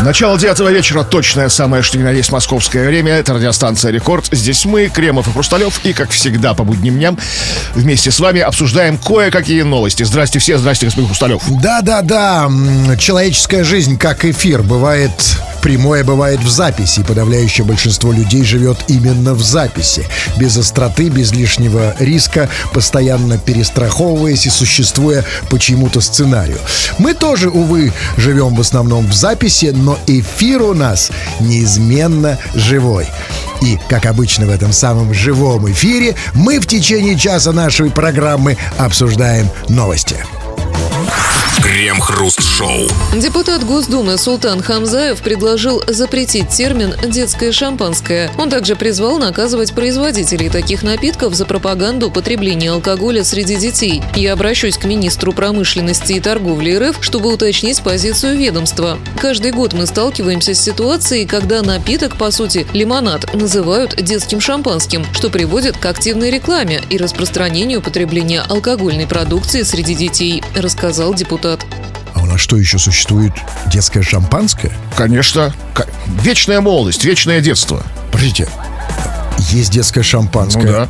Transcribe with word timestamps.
Начало 0.00 0.38
девятого 0.38 0.68
вечера, 0.68 1.02
точное 1.02 1.48
самое, 1.48 1.82
что 1.82 1.98
ни 1.98 2.04
на 2.04 2.12
есть 2.12 2.30
московское 2.30 2.86
время. 2.86 3.14
Это 3.14 3.34
радиостанция 3.34 3.90
«Рекорд». 3.90 4.28
Здесь 4.30 4.64
мы, 4.64 4.86
Кремов 4.86 5.26
и 5.26 5.32
Хрусталев. 5.32 5.80
И, 5.84 5.92
как 5.92 6.10
всегда, 6.10 6.54
по 6.54 6.62
будним 6.62 6.94
дням 6.94 7.18
вместе 7.74 8.12
с 8.12 8.20
вами 8.20 8.40
обсуждаем 8.40 8.96
кое-какие 8.96 9.62
новости. 9.62 10.04
Здрасте 10.04 10.38
все, 10.38 10.56
здрасте, 10.56 10.86
господин 10.86 11.08
Хрусталев. 11.08 11.42
Да-да-да, 11.60 12.48
человеческая 12.96 13.64
жизнь, 13.64 13.98
как 13.98 14.24
эфир, 14.24 14.62
бывает 14.62 15.10
прямое, 15.62 16.04
бывает 16.04 16.40
в 16.40 16.48
записи. 16.48 17.00
И 17.00 17.02
Подавляющее 17.02 17.66
большинство 17.66 18.12
людей 18.12 18.44
живет 18.44 18.78
именно 18.86 19.34
в 19.34 19.42
записи. 19.42 20.06
Без 20.36 20.56
остроты, 20.56 21.08
без 21.08 21.32
лишнего 21.32 21.96
риска, 21.98 22.48
постоянно 22.72 23.38
перестраховываясь 23.38 24.46
и 24.46 24.50
существуя 24.50 25.24
по 25.50 25.58
чьему-то 25.58 26.00
сценарию. 26.00 26.58
Мы 26.98 27.14
тоже, 27.14 27.48
увы, 27.48 27.92
живем 28.16 28.54
в 28.54 28.60
основном 28.60 29.06
в 29.06 29.14
записи, 29.14 29.72
но 29.74 29.87
эфир 30.06 30.62
у 30.62 30.74
нас 30.74 31.10
неизменно 31.40 32.38
живой. 32.54 33.06
И, 33.60 33.78
как 33.88 34.06
обычно 34.06 34.46
в 34.46 34.50
этом 34.50 34.72
самом 34.72 35.14
живом 35.14 35.70
эфире, 35.70 36.14
мы 36.34 36.60
в 36.60 36.66
течение 36.66 37.16
часа 37.16 37.52
нашей 37.52 37.90
программы 37.90 38.56
обсуждаем 38.78 39.48
новости. 39.68 40.16
Крем-хруст-шоу. 41.68 42.88
Депутат 43.14 43.62
Госдумы 43.62 44.16
Султан 44.16 44.62
Хамзаев 44.62 45.20
предложил 45.20 45.82
запретить 45.86 46.48
термин 46.48 46.94
«детское 47.06 47.52
шампанское». 47.52 48.30
Он 48.38 48.48
также 48.48 48.74
призвал 48.74 49.18
наказывать 49.18 49.74
производителей 49.74 50.48
таких 50.48 50.82
напитков 50.82 51.34
за 51.34 51.44
пропаганду 51.44 52.10
потребления 52.10 52.70
алкоголя 52.70 53.22
среди 53.22 53.56
детей. 53.56 54.02
Я 54.16 54.32
обращусь 54.32 54.78
к 54.78 54.86
министру 54.86 55.34
промышленности 55.34 56.14
и 56.14 56.20
торговли 56.20 56.74
РФ, 56.74 56.96
чтобы 57.02 57.30
уточнить 57.30 57.82
позицию 57.82 58.38
ведомства. 58.38 58.98
Каждый 59.20 59.52
год 59.52 59.74
мы 59.74 59.84
сталкиваемся 59.84 60.54
с 60.54 60.60
ситуацией, 60.60 61.26
когда 61.26 61.60
напиток, 61.60 62.16
по 62.16 62.30
сути, 62.30 62.66
лимонад, 62.72 63.34
называют 63.34 63.94
детским 64.02 64.40
шампанским, 64.40 65.04
что 65.12 65.28
приводит 65.28 65.76
к 65.76 65.84
активной 65.84 66.30
рекламе 66.30 66.80
и 66.88 66.96
распространению 66.96 67.82
потребления 67.82 68.40
алкогольной 68.40 69.06
продукции 69.06 69.64
среди 69.64 69.94
детей, 69.94 70.42
рассказал 70.56 71.12
депутат. 71.12 71.57
А 72.14 72.20
у 72.20 72.26
нас 72.26 72.40
что 72.40 72.56
еще 72.56 72.78
существует? 72.78 73.32
Детское 73.66 74.02
шампанское? 74.02 74.72
Конечно, 74.96 75.54
вечная 76.22 76.60
молодость, 76.60 77.04
вечное 77.04 77.40
детство. 77.40 77.82
Подождите, 78.10 78.48
есть 79.50 79.70
детское 79.72 80.00
Ну 80.00 80.04
шампанское, 80.04 80.66
да, 80.72 80.88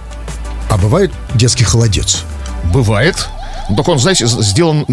а 0.68 0.76
бывает 0.76 1.12
детский 1.34 1.64
холодец. 1.64 2.24
бывает. 2.72 3.28
Ну, 3.68 3.76
Только 3.76 3.90
он, 3.90 3.98
знаете, 3.98 4.26
сделан, 4.26 4.86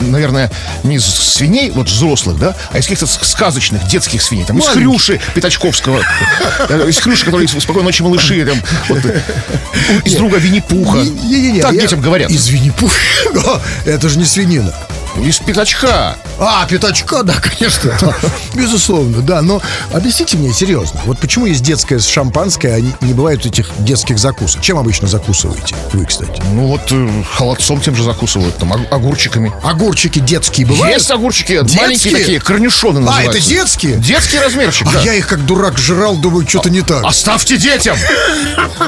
наверное, 0.00 0.50
не 0.84 0.96
из 0.96 1.04
свиней, 1.04 1.70
вот 1.70 1.88
взрослых, 1.88 2.38
да, 2.38 2.54
а 2.70 2.78
из 2.78 2.84
каких-то 2.84 3.06
сказочных 3.06 3.86
детских 3.88 4.22
свиней. 4.22 4.44
Там 4.44 4.58
из 4.58 4.64
Маленьких. 4.64 4.82
Хрюши 4.82 5.20
Пятачковского, 5.34 6.02
э, 6.68 6.88
из 6.88 6.98
Хрюши, 6.98 7.24
который 7.24 7.48
спокойно 7.48 7.86
ночи 7.86 8.02
малыши, 8.02 8.44
там, 8.46 8.58
вот, 8.88 9.04
э, 9.04 9.20
из 10.04 10.14
друга 10.14 10.38
Винни-Пуха. 10.38 11.04
Так 11.62 11.72
детям 11.72 12.00
говорят. 12.00 12.30
Из 12.30 12.48
Винни-Пуха. 12.48 12.94
Но 13.34 13.60
Это 13.84 14.08
же 14.08 14.18
не 14.18 14.24
свинина. 14.24 14.74
Из 15.24 15.38
Пятачка. 15.40 16.16
А, 16.38 16.64
пятачка, 16.66 17.22
да, 17.22 17.34
конечно. 17.34 17.92
да. 18.00 18.14
Безусловно, 18.54 19.20
да. 19.20 19.42
Но 19.42 19.60
объясните 19.92 20.36
мне 20.36 20.52
серьезно. 20.52 21.00
Вот 21.04 21.18
почему 21.18 21.46
есть 21.46 21.62
детское 21.62 21.98
шампанское, 21.98 22.74
а 22.76 22.80
не, 22.80 23.12
бывает 23.12 23.44
этих 23.44 23.68
детских 23.78 24.18
закусок? 24.18 24.62
Чем 24.62 24.78
обычно 24.78 25.08
закусываете? 25.08 25.74
Вы, 25.92 26.06
кстати. 26.06 26.40
Ну 26.54 26.68
вот 26.68 26.82
э, 26.92 27.22
холодцом 27.34 27.80
тем 27.80 27.96
же 27.96 28.04
закусывают, 28.04 28.56
там, 28.58 28.70
ог- 28.72 28.86
огурчиками. 28.92 29.52
Огурчики 29.64 30.20
детские 30.20 30.66
бывают? 30.66 30.96
Есть 30.96 31.10
огурчики, 31.10 31.52
Детские? 31.60 31.82
маленькие 31.82 32.16
такие, 32.16 32.40
корнишоны 32.40 32.98
А, 32.98 33.00
называются. 33.00 33.38
это 33.38 33.48
детские? 33.48 33.96
Детский 33.96 34.38
размерчик, 34.38 34.86
А 34.88 34.92
да. 34.92 35.00
я 35.02 35.14
их 35.14 35.26
как 35.26 35.44
дурак 35.44 35.76
жрал, 35.78 36.16
думаю, 36.16 36.48
что-то 36.48 36.70
не 36.70 36.82
так. 36.82 37.04
Оставьте 37.04 37.56
детям! 37.58 37.96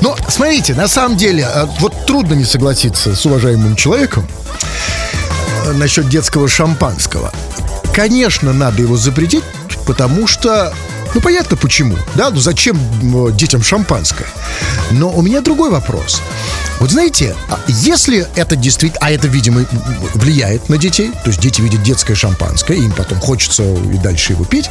Но 0.00 0.16
смотрите, 0.28 0.74
на 0.74 0.88
самом 0.88 1.16
деле, 1.16 1.44
а, 1.44 1.66
вот 1.80 2.06
трудно 2.06 2.34
не 2.34 2.44
согласиться 2.44 3.14
с 3.14 3.26
уважаемым 3.26 3.76
человеком 3.76 4.26
э, 4.26 4.62
насчет 5.74 6.08
детского 6.08 6.48
шампанского. 6.48 7.32
Конечно, 7.94 8.52
надо 8.52 8.82
его 8.82 8.96
запретить, 8.96 9.44
потому 9.86 10.26
что 10.26 10.72
ну, 11.14 11.20
понятно 11.20 11.56
почему, 11.56 11.96
да? 12.14 12.30
Ну, 12.30 12.40
зачем 12.40 12.78
м, 13.02 13.36
детям 13.36 13.62
шампанское? 13.62 14.26
Но 14.92 15.10
у 15.10 15.20
меня 15.20 15.42
другой 15.42 15.70
вопрос. 15.70 16.22
Вот 16.80 16.90
знаете, 16.90 17.36
а 17.50 17.60
если 17.68 18.26
это 18.34 18.56
действительно, 18.56 19.06
а 19.06 19.10
это, 19.10 19.28
видимо, 19.28 19.64
влияет 20.14 20.68
на 20.68 20.78
детей, 20.78 21.12
то 21.22 21.28
есть 21.28 21.40
дети 21.40 21.60
видят 21.60 21.82
детское 21.82 22.14
шампанское, 22.14 22.76
им 22.76 22.92
потом 22.92 23.20
хочется 23.20 23.62
и 23.62 23.98
дальше 23.98 24.32
его 24.32 24.44
пить. 24.44 24.70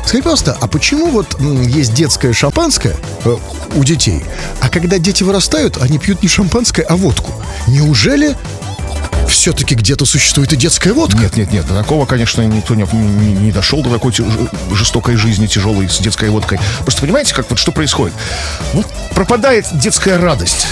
Скажите, 0.00 0.22
пожалуйста, 0.22 0.56
а 0.60 0.68
почему 0.68 1.08
вот 1.08 1.40
есть 1.40 1.94
детское 1.94 2.32
шампанское 2.32 2.94
э, 3.24 3.36
у 3.74 3.84
детей, 3.84 4.24
а 4.60 4.68
когда 4.68 4.98
дети 4.98 5.22
вырастают, 5.22 5.78
они 5.78 5.98
пьют 5.98 6.22
не 6.22 6.28
шампанское, 6.28 6.82
а 6.82 6.96
водку? 6.96 7.32
Неужели 7.66 8.36
все-таки 9.28 9.74
где-то 9.74 10.04
существует 10.04 10.52
и 10.52 10.56
детская 10.56 10.92
водка? 10.92 11.18
Нет, 11.18 11.36
нет, 11.36 11.52
нет, 11.52 11.66
до 11.66 11.74
такого, 11.74 12.06
конечно, 12.06 12.42
никто 12.42 12.74
не, 12.74 12.84
не- 12.92 13.32
не 13.34 13.52
дошел 13.52 13.82
до 13.82 13.90
такой 13.90 14.12
жестокой 14.72 15.16
жизни, 15.16 15.46
тяжелой 15.46 15.88
с 15.88 15.98
детской 15.98 16.30
водкой. 16.30 16.58
Просто 16.80 17.00
понимаете, 17.02 17.34
как 17.34 17.48
вот 17.50 17.58
что 17.58 17.72
происходит? 17.72 18.14
Вот 18.72 18.86
пропадает 19.14 19.66
детская 19.72 20.18
радость. 20.18 20.66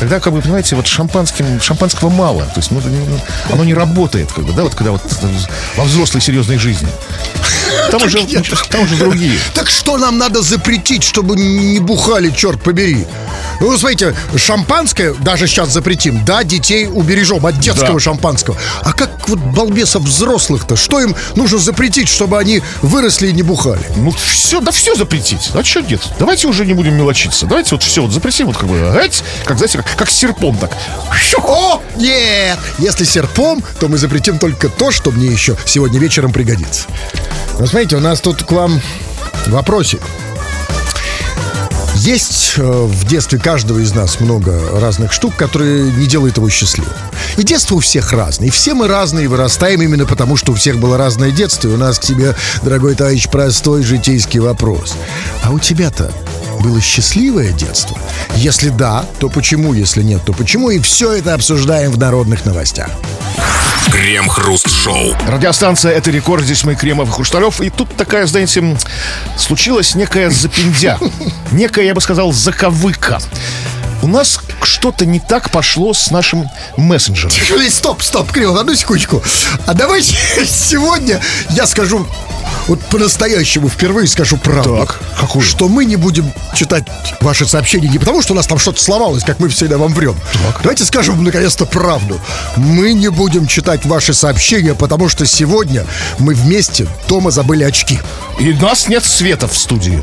Тогда, 0.00 0.20
как 0.20 0.32
бы, 0.32 0.40
понимаете, 0.40 0.76
вот 0.76 0.86
шампанским, 0.86 1.60
шампанского 1.60 2.10
мало. 2.10 2.44
То 2.46 2.56
есть 2.56 2.70
ну, 2.70 2.80
ну, 2.84 3.20
оно 3.52 3.64
не 3.64 3.74
работает, 3.74 4.32
как 4.32 4.44
бы, 4.44 4.52
да, 4.52 4.62
вот 4.64 4.74
когда 4.74 4.92
вот 4.92 5.02
во 5.76 5.84
взрослой 5.84 6.20
серьезной 6.20 6.58
жизни. 6.58 6.88
Там 7.90 8.02
уже, 8.02 8.22
нет. 8.22 8.46
там 8.70 8.82
уже 8.82 8.96
другие. 8.96 9.38
Так 9.54 9.68
что 9.68 9.96
нам 9.98 10.18
надо 10.18 10.42
запретить, 10.42 11.02
чтобы 11.02 11.36
не 11.36 11.78
бухали, 11.78 12.30
черт 12.30 12.60
побери? 12.62 13.06
Ну, 13.60 13.76
смотрите, 13.78 14.14
шампанское 14.36 15.14
даже 15.14 15.46
сейчас 15.46 15.70
запретим. 15.70 16.24
Да, 16.24 16.44
детей 16.44 16.86
убережем 16.86 17.44
от 17.46 17.58
детского 17.58 17.94
Да. 17.94 18.00
шампанского. 18.00 18.56
А 18.82 18.92
как 18.92 19.28
вот 19.28 19.38
балбесов 19.38 20.02
взрослых-то? 20.02 20.76
Что 20.76 21.00
им 21.00 21.14
нужно 21.36 21.58
запретить, 21.58 22.08
чтобы 22.08 22.38
они 22.38 22.62
выросли 22.82 23.28
и 23.28 23.32
не 23.32 23.42
бухали? 23.42 23.84
Ну, 23.96 24.10
все, 24.12 24.60
да 24.60 24.70
все 24.72 24.94
запретить. 24.94 25.50
А 25.54 25.62
что 25.62 25.80
нет? 25.80 26.00
Давайте 26.18 26.48
уже 26.48 26.66
не 26.66 26.74
будем 26.74 26.94
мелочиться. 26.96 27.46
Давайте 27.46 27.70
вот 27.72 27.82
все 27.82 28.02
вот 28.02 28.12
запретим, 28.12 28.46
вот 28.46 28.56
как 28.56 28.68
бы, 28.68 28.76
ать, 28.96 29.22
как, 29.44 29.58
знаете, 29.58 29.83
как, 29.84 29.98
как 29.98 30.10
серпом 30.10 30.56
так. 30.58 30.70
О, 31.38 31.82
нет! 31.96 32.58
Если 32.78 33.04
серпом, 33.04 33.62
то 33.80 33.88
мы 33.88 33.98
запретим 33.98 34.38
только 34.38 34.68
то, 34.68 34.90
что 34.90 35.10
мне 35.10 35.26
еще 35.26 35.56
сегодня 35.64 35.98
вечером 35.98 36.32
пригодится. 36.32 36.86
Ну, 37.58 37.66
смотрите, 37.66 37.96
у 37.96 38.00
нас 38.00 38.20
тут 38.20 38.42
к 38.42 38.52
вам 38.52 38.80
вопросик. 39.46 40.00
Есть 41.96 42.54
э, 42.56 42.62
в 42.62 43.06
детстве 43.06 43.38
каждого 43.38 43.78
из 43.78 43.94
нас 43.94 44.20
много 44.20 44.60
разных 44.80 45.12
штук, 45.12 45.36
которые 45.36 45.90
не 45.92 46.06
делают 46.06 46.36
его 46.36 46.50
счастливым. 46.50 46.92
И 47.36 47.42
детство 47.42 47.76
у 47.76 47.80
всех 47.80 48.12
разное. 48.12 48.48
И 48.48 48.50
все 48.50 48.74
мы 48.74 48.88
разные, 48.88 49.28
вырастаем 49.28 49.80
именно 49.80 50.04
потому, 50.04 50.36
что 50.36 50.52
у 50.52 50.54
всех 50.54 50.78
было 50.78 50.98
разное 50.98 51.30
детство. 51.30 51.68
И 51.68 51.72
у 51.72 51.76
нас 51.76 51.98
к 51.98 52.02
тебе, 52.02 52.34
дорогой 52.62 52.94
товарищ, 52.94 53.28
простой 53.28 53.82
житейский 53.82 54.40
вопрос. 54.40 54.94
А 55.44 55.50
у 55.50 55.58
тебя-то 55.58 56.12
было 56.60 56.80
счастливое 56.80 57.52
детство? 57.52 57.98
Если 58.36 58.68
да, 58.68 59.04
то 59.18 59.28
почему? 59.28 59.74
Если 59.74 60.02
нет, 60.02 60.22
то 60.24 60.32
почему? 60.32 60.70
И 60.70 60.78
все 60.78 61.12
это 61.12 61.34
обсуждаем 61.34 61.90
в 61.90 61.98
народных 61.98 62.44
новостях. 62.44 62.90
Крем-хруст-шоу. 63.90 65.14
Радиостанция 65.28 65.92
«Это 65.92 66.10
рекорд», 66.10 66.44
здесь 66.44 66.64
мы, 66.64 66.74
Кремов 66.74 67.08
и 67.08 67.12
Хрусталев. 67.12 67.60
И 67.60 67.70
тут 67.70 67.94
такая, 67.96 68.26
знаете, 68.26 68.76
случилась 69.38 69.94
некая 69.94 70.30
запиндя. 70.30 70.98
Некая, 71.52 71.86
я 71.86 71.94
бы 71.94 72.00
сказал, 72.00 72.32
заковыка. 72.32 73.20
У 74.02 74.06
нас 74.06 74.40
что-то 74.62 75.06
не 75.06 75.20
так 75.20 75.50
пошло 75.50 75.94
с 75.94 76.10
нашим 76.10 76.46
мессенджером. 76.76 77.32
Стоп, 77.70 78.02
стоп, 78.02 78.30
Криво, 78.32 78.60
одну 78.60 78.74
секундочку. 78.74 79.22
А 79.66 79.74
давайте 79.74 80.16
сегодня 80.46 81.20
я 81.50 81.66
скажу 81.66 82.06
вот 82.66 82.80
по-настоящему 82.86 83.68
впервые 83.68 84.06
скажу 84.08 84.36
правду. 84.36 84.76
Так, 84.76 85.00
какую? 85.18 85.44
Что 85.44 85.68
мы 85.68 85.84
не 85.84 85.96
будем 85.96 86.32
читать 86.54 86.84
ваши 87.20 87.46
сообщения 87.46 87.88
не 87.88 87.98
потому, 87.98 88.22
что 88.22 88.32
у 88.32 88.36
нас 88.36 88.46
там 88.46 88.58
что-то 88.58 88.82
сломалось, 88.82 89.24
как 89.24 89.40
мы 89.40 89.48
всегда 89.48 89.78
вам 89.78 89.92
врем. 89.92 90.16
Давайте 90.62 90.84
скажем 90.84 91.22
наконец-то 91.22 91.66
правду. 91.66 92.20
Мы 92.56 92.94
не 92.94 93.08
будем 93.10 93.46
читать 93.46 93.84
ваши 93.84 94.14
сообщения, 94.14 94.74
потому 94.74 95.08
что 95.08 95.26
сегодня 95.26 95.86
мы 96.18 96.34
вместе 96.34 96.86
дома 97.08 97.30
забыли 97.30 97.64
очки. 97.64 98.00
И 98.38 98.50
у 98.52 98.60
нас 98.60 98.88
нет 98.88 99.04
света 99.04 99.48
в 99.48 99.56
студии. 99.56 100.02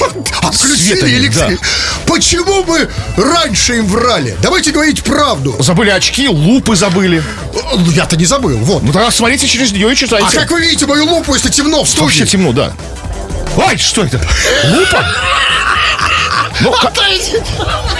Отключили 0.42 0.94
нет, 0.94 1.02
электрик. 1.04 1.60
Почему 2.06 2.64
мы 2.64 2.88
раньше 3.16 3.76
им 3.78 3.86
врали? 3.86 4.36
Давайте 4.42 4.70
говорить 4.72 5.02
правду. 5.02 5.56
Забыли 5.60 5.90
очки, 5.90 6.28
лупы 6.28 6.76
забыли. 6.76 7.22
Ну, 7.52 7.90
Я-то 7.90 8.16
не 8.16 8.24
забыл, 8.26 8.56
вот. 8.58 8.82
Ну 8.82 8.92
тогда 8.92 9.10
смотрите 9.10 9.46
через 9.46 9.72
нее 9.72 9.92
и 9.92 9.96
читайте. 9.96 10.26
А 10.26 10.40
как 10.40 10.50
вы 10.50 10.60
видите 10.60 10.86
мою 10.86 11.06
лупу, 11.06 11.34
если 11.34 11.48
темно 11.50 11.84
в 11.84 11.88
студии? 11.88 12.04
Вообще 12.04 12.26
темно, 12.26 12.52
да. 12.52 12.72
Ай, 13.66 13.78
что 13.78 14.02
это? 14.04 14.20
Лупа? 14.68 15.04
Ну, 16.60 16.70
ко- 16.70 16.92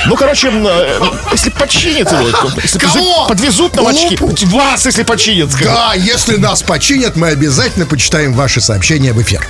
ну, 0.07 0.15
короче, 0.17 0.49
э, 0.49 1.01
если 1.33 1.51
починят 1.51 2.11
его, 2.13 2.31
то- 2.31 2.53
если 2.63 2.79
Кого? 2.79 3.27
подвезут- 3.27 3.73
подвезут 3.73 3.77
на 3.77 3.91
очки, 3.91 4.45
вас, 4.47 4.87
если 4.87 5.03
починят. 5.03 5.51
Да, 5.61 5.95
если 5.95 6.37
нас 6.37 6.63
починят, 6.63 7.17
мы 7.17 7.29
обязательно 7.29 7.85
почитаем 7.85 8.33
ваши 8.33 8.61
сообщения 8.61 9.13
в 9.13 9.21
эфир. 9.21 9.45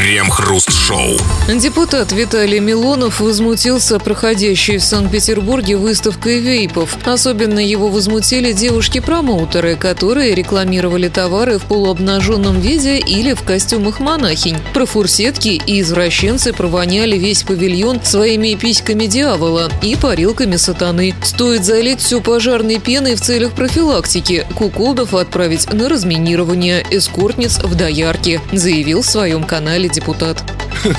Крем-хруст-шоу. 0.00 1.18
Депутат 1.56 2.10
Виталий 2.12 2.58
Милонов 2.58 3.20
возмутился 3.20 3.98
проходящей 3.98 4.78
в 4.78 4.82
Санкт-Петербурге 4.82 5.76
выставкой 5.76 6.40
вейпов. 6.40 6.96
Особенно 7.04 7.58
его 7.58 7.88
возмутили 7.88 8.54
девушки-промоутеры, 8.54 9.76
которые 9.76 10.34
рекламировали 10.34 11.08
товары 11.08 11.58
в 11.58 11.64
полуобнаженном 11.64 12.60
виде 12.62 12.98
или 12.98 13.34
в 13.34 13.42
костюмах 13.42 14.00
монахинь. 14.00 14.56
Про 14.72 14.86
фурсетки 14.86 15.60
и 15.66 15.82
извращенцы 15.82 16.54
провоняли 16.54 17.18
весь 17.18 17.42
павильон 17.42 18.02
своими 18.02 18.54
письками 18.54 19.04
дьявола 19.04 19.70
и 19.82 19.96
парилками 19.96 20.56
сатаны. 20.56 21.14
Стоит 21.22 21.66
залить 21.66 22.00
всю 22.00 22.22
пожарной 22.22 22.78
пеной 22.78 23.16
в 23.16 23.20
целях 23.20 23.52
профилактики, 23.52 24.46
куколдов 24.54 25.12
отправить 25.12 25.70
на 25.70 25.90
разминирование, 25.90 26.86
эскортниц 26.90 27.58
в 27.58 27.74
доярке, 27.74 28.40
заявил 28.50 29.02
в 29.02 29.06
своем 29.06 29.44
канале 29.44 29.89
депутат. 29.90 30.42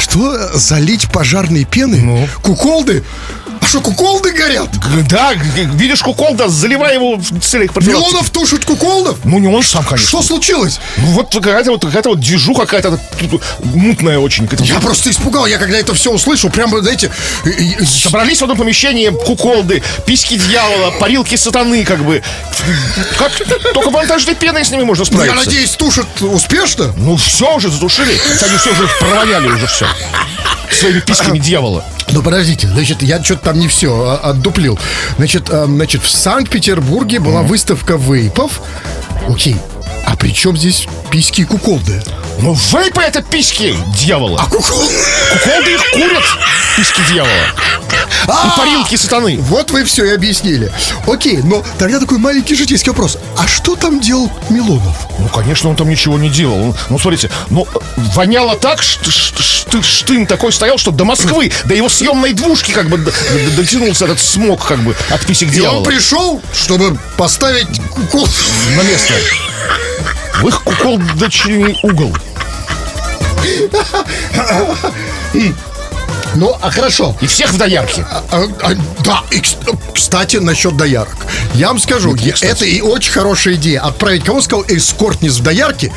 Что, 0.00 0.58
залить 0.58 1.10
пожарной 1.10 1.64
пеной? 1.64 2.00
Ну? 2.00 2.28
Куколды? 2.42 3.04
Что, 3.70 3.80
куколды 3.80 4.32
горят? 4.32 4.68
Да, 5.08 5.32
видишь 5.32 6.00
куколда, 6.00 6.48
заливай 6.48 6.94
его 6.94 7.14
в 7.14 7.40
целях 7.40 7.72
профилактики. 7.72 8.04
Милонов 8.04 8.30
тушит 8.30 8.64
куколдов? 8.64 9.18
Ну, 9.22 9.38
не 9.38 9.46
он 9.46 9.62
сам, 9.62 9.84
конечно. 9.84 10.08
Что 10.08 10.22
случилось? 10.22 10.80
Ну, 10.96 11.06
вот 11.12 11.32
какая-то 11.32 11.70
вот, 11.70 11.84
какая-то 11.84 12.08
вот 12.08 12.18
движуха 12.18 12.66
какая-то 12.66 12.98
мутная 13.60 14.18
очень. 14.18 14.48
Я 14.64 14.80
просто 14.80 15.12
испугал, 15.12 15.46
я 15.46 15.56
когда 15.58 15.78
это 15.78 15.94
все 15.94 16.10
услышал, 16.10 16.50
прямо, 16.50 16.80
знаете, 16.80 17.12
Собрались 17.86 18.40
в 18.40 18.42
одном 18.42 18.58
помещении 18.58 19.08
куколды, 19.10 19.84
письки 20.04 20.36
дьявола, 20.36 20.90
парилки 20.98 21.36
сатаны, 21.36 21.84
как 21.84 22.04
бы. 22.04 22.24
Как 23.16 23.30
только 23.72 23.90
монтажной 23.90 24.34
пеной 24.34 24.64
с 24.64 24.72
ними 24.72 24.82
можно 24.82 25.04
ну, 25.12 25.18
я 25.22 25.26
справиться. 25.26 25.48
надеюсь, 25.48 25.70
тушат 25.70 26.20
успешно? 26.22 26.92
Ну 26.96 27.16
все 27.16 27.54
уже 27.54 27.70
затушили. 27.70 28.20
Они 28.42 28.58
все 28.58 28.72
уже 28.72 28.88
провоняли 28.98 29.46
уже 29.46 29.68
все. 29.68 29.86
Своими 30.72 30.98
письками 30.98 31.38
дьявола. 31.38 31.84
Ну, 32.12 32.22
подождите, 32.22 32.66
значит, 32.68 33.02
я 33.02 33.22
что-то 33.22 33.46
там 33.46 33.58
не 33.58 33.68
все 33.68 34.20
отдуплил. 34.22 34.78
Значит, 35.16 35.48
э, 35.50 35.66
значит, 35.66 36.02
в 36.02 36.10
Санкт-Петербурге 36.10 37.20
была 37.20 37.42
выставка 37.42 37.96
вейпов. 37.96 38.60
Окей, 39.28 39.54
а 39.54 39.69
при 40.20 40.34
чем 40.34 40.56
здесь 40.56 40.86
письки 41.10 41.40
и 41.40 41.44
куколды? 41.44 42.02
Ну 42.40 42.54
вейпы 42.72 43.00
это 43.02 43.22
письки 43.22 43.74
дьявола. 43.96 44.40
А 44.40 44.44
куколды? 44.44 44.94
Куколды 45.32 45.74
их 45.74 45.90
курят, 45.92 46.24
письки 46.76 47.00
дьявола. 47.10 47.32
И 48.24 48.58
парилки 48.58 48.96
сатаны. 48.96 49.38
Вот 49.40 49.70
вы 49.70 49.84
все 49.84 50.04
и 50.04 50.14
объяснили. 50.14 50.70
Окей, 51.06 51.38
но 51.42 51.64
тогда 51.78 51.98
такой 51.98 52.18
маленький 52.18 52.54
житейский 52.54 52.90
вопрос. 52.90 53.18
А 53.36 53.46
что 53.48 53.76
там 53.76 54.00
делал 54.00 54.30
Милонов? 54.50 54.96
Ну, 55.18 55.28
конечно, 55.28 55.70
он 55.70 55.76
там 55.76 55.88
ничего 55.88 56.18
не 56.18 56.28
делал. 56.28 56.76
Ну, 56.90 56.98
смотрите, 56.98 57.30
ну, 57.48 57.66
воняло 58.14 58.56
так, 58.56 58.82
что 58.82 59.82
штын 59.82 60.26
такой 60.26 60.52
стоял, 60.52 60.78
что 60.78 60.90
до 60.90 61.04
Москвы, 61.04 61.50
до 61.64 61.74
его 61.74 61.88
съемной 61.88 62.32
двушки 62.34 62.72
как 62.72 62.88
бы 62.88 62.98
дотянулся 63.56 64.04
этот 64.04 64.20
смог 64.20 64.64
как 64.66 64.80
бы 64.80 64.94
от 65.10 65.24
писек 65.26 65.48
И 65.48 65.52
дьявола 65.52 65.78
он 65.78 65.84
пришел, 65.84 66.42
чтобы 66.54 66.98
поставить 67.16 67.80
кукол... 67.90 68.28
на 68.76 68.82
место. 68.82 69.14
В 70.40 70.48
их 70.48 70.62
куколдочный 70.62 71.78
угол. 71.82 72.14
Ну, 76.34 76.56
а 76.60 76.70
хорошо. 76.70 77.16
И 77.20 77.26
всех 77.26 77.52
в 77.52 77.58
доярке. 77.58 78.06
А, 78.10 78.22
а, 78.62 78.74
да, 79.04 79.22
и, 79.30 79.38
кс- 79.38 79.56
кстати, 79.94 80.36
насчет 80.36 80.76
доярок. 80.76 81.16
Я 81.54 81.68
вам 81.68 81.78
скажу, 81.80 82.14
я- 82.14 82.34
это 82.40 82.64
и 82.64 82.80
очень 82.80 83.12
хорошая 83.12 83.54
идея. 83.54 83.80
Отправить, 83.80 84.24
кого 84.24 84.40
сказал, 84.40 84.64
эскортниц 84.68 85.38
в 85.38 85.42
доярки, 85.42 85.92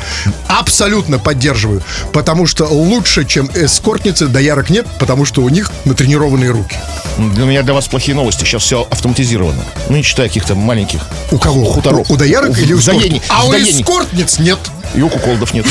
абсолютно 0.48 1.18
поддерживаю. 1.18 1.82
Потому 2.12 2.46
что 2.46 2.64
лучше, 2.66 3.24
чем 3.24 3.48
эскортницы, 3.54 4.26
доярок 4.26 4.70
нет, 4.70 4.86
потому 4.98 5.24
что 5.24 5.42
у 5.42 5.48
них 5.48 5.70
натренированные 5.84 6.50
руки. 6.50 6.76
Для 7.16 7.44
меня 7.44 7.62
для 7.62 7.74
вас 7.74 7.86
плохие 7.86 8.14
новости. 8.16 8.44
Сейчас 8.44 8.62
все 8.62 8.86
автоматизировано. 8.90 9.64
Ну, 9.88 9.96
не 9.96 10.02
считая 10.02 10.26
каких-то 10.28 10.54
маленьких 10.54 11.00
У 11.30 11.38
кого? 11.38 11.64
хуторов. 11.64 12.10
У, 12.10 12.14
у 12.14 12.16
доярок 12.16 12.50
В- 12.50 12.58
или 12.60 12.72
у 12.72 12.78
доени- 12.78 13.18
эскортниц? 13.18 13.22
А 13.28 13.46
у 13.46 13.52
эскортниц 13.54 14.38
нет. 14.40 14.58
И 14.94 15.02
у 15.02 15.08
куколдов 15.08 15.52
нет. 15.54 15.66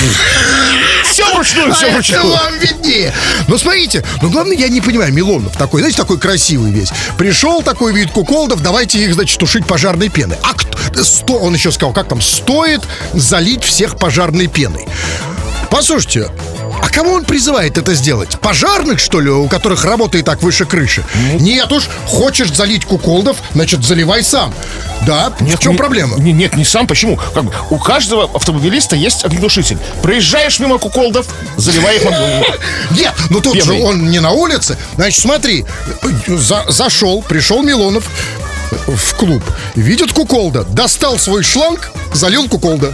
Все 1.09 1.31
вручную, 1.33 1.73
все 1.73 1.85
А 1.85 1.89
это 1.89 1.93
вручную. 1.95 2.27
вам 2.33 2.57
виднее. 2.59 3.13
Но 3.47 3.57
смотрите, 3.57 4.03
но 4.21 4.29
главное, 4.29 4.55
я 4.57 4.67
не 4.67 4.81
понимаю, 4.81 5.13
Милонов 5.13 5.55
такой, 5.55 5.81
знаете, 5.81 5.97
такой 5.97 6.17
красивый 6.17 6.71
весь. 6.71 6.91
Пришел 7.17 7.61
такой 7.61 7.93
вид 7.93 8.11
куколдов, 8.11 8.61
давайте 8.63 8.99
их, 8.99 9.13
значит, 9.13 9.37
тушить 9.39 9.65
пожарной 9.67 10.09
пеной. 10.09 10.37
А 10.41 10.53
кто, 10.53 11.03
сто, 11.03 11.35
он 11.37 11.53
еще 11.53 11.71
сказал, 11.71 11.93
как 11.93 12.07
там, 12.07 12.19
стоит 12.21 12.81
залить 13.13 13.63
всех 13.63 13.97
пожарной 13.97 14.47
пеной. 14.47 14.87
Послушайте, 15.69 16.29
кого 16.93 17.13
он 17.13 17.25
призывает 17.25 17.77
это 17.77 17.93
сделать? 17.95 18.39
Пожарных, 18.39 18.99
что 18.99 19.19
ли, 19.19 19.29
у 19.29 19.47
которых 19.47 19.83
работа 19.85 20.17
и 20.17 20.21
так 20.21 20.41
выше 20.41 20.65
крыши? 20.65 21.03
Ну. 21.15 21.39
Нет 21.39 21.71
уж, 21.71 21.89
хочешь 22.07 22.51
залить 22.53 22.85
куколдов, 22.85 23.37
значит, 23.53 23.83
заливай 23.83 24.23
сам. 24.23 24.53
Да, 25.05 25.33
в 25.39 25.59
чем 25.59 25.73
не- 25.73 25.77
проблема? 25.77 26.17
не- 26.19 26.31
нет, 26.31 26.55
не 26.55 26.63
сам. 26.63 26.87
Почему? 26.87 27.17
Как 27.33 27.43
бы 27.43 27.53
у 27.69 27.77
каждого 27.77 28.29
автомобилиста 28.33 28.95
есть 28.95 29.25
огнетушитель. 29.25 29.77
Проезжаешь 30.01 30.59
мимо 30.59 30.77
куколдов, 30.77 31.25
заливай 31.57 31.97
их. 31.97 32.03
Нет, 32.91 33.13
ну 33.29 33.41
тут 33.41 33.61
же 33.61 33.73
он 33.73 34.09
не 34.09 34.19
на 34.19 34.31
улице. 34.31 34.77
Значит, 34.95 35.19
смотри, 35.21 35.65
за- 36.27 36.65
зашел, 36.69 37.21
пришел 37.21 37.61
Милонов 37.63 38.05
в 38.87 39.13
клуб, 39.15 39.43
видит 39.75 40.13
куколда, 40.13 40.63
достал 40.63 41.17
свой 41.19 41.43
шланг, 41.43 41.91
залил 42.13 42.47
куколда. 42.47 42.93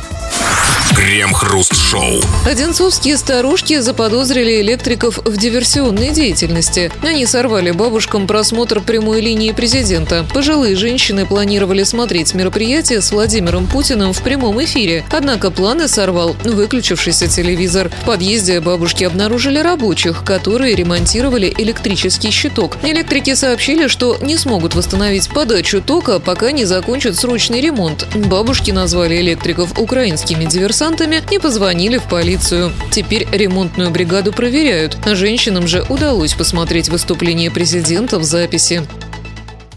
Крем-хруст-шоу. 1.00 2.20
Одинцовские 2.46 3.16
старушки 3.16 3.80
заподозрили 3.80 4.60
электриков 4.60 5.20
в 5.24 5.38
диверсионной 5.38 6.10
деятельности. 6.10 6.92
Они 7.02 7.26
сорвали 7.26 7.72
бабушкам 7.72 8.28
просмотр 8.28 8.82
прямой 8.82 9.22
линии 9.22 9.54
президента. 9.54 10.26
Пожилые 10.34 10.76
женщины 10.76 11.26
планировали 11.26 11.84
смотреть 11.84 12.34
мероприятие 12.34 13.00
с 13.00 13.14
Владимиром 13.14 13.66
Путиным 13.66 14.12
в 14.12 14.22
прямом 14.22 14.62
эфире. 14.66 15.06
Однако 15.10 15.52
планы 15.52 15.88
сорвал 15.88 16.36
выключившийся 16.44 17.30
телевизор. 17.30 17.90
В 18.02 18.06
подъезде 18.06 18.60
бабушки 18.60 19.06
обнаружили 19.06 19.60
рабочих, 19.60 20.26
которые 20.26 20.76
ремонтировали 20.76 21.56
электрический 21.58 22.30
щиток. 22.30 22.76
Электрики 22.84 23.36
сообщили, 23.36 23.88
что 23.88 24.18
не 24.20 24.36
смогут 24.36 24.76
восстановить 24.76 25.30
подачу 25.30 25.82
тока, 25.82 26.20
пока 26.20 26.52
не 26.52 26.66
закончат 26.66 27.16
срочный 27.16 27.62
ремонт. 27.62 28.06
Бабушки 28.14 28.72
назвали 28.72 29.22
электриков 29.22 29.80
украинскими 29.80 30.44
диверсантами 30.44 30.89
и 31.32 31.40
позвонили 31.40 31.98
в 31.98 32.04
полицию. 32.04 32.72
Теперь 32.92 33.28
ремонтную 33.32 33.92
бригаду 33.92 34.34
проверяют. 34.34 34.98
Женщинам 35.06 35.68
же 35.68 35.86
удалось 35.88 36.34
посмотреть 36.34 36.90
выступление 36.90 37.52
президента 37.52 38.18
в 38.18 38.24
записи. 38.24 38.82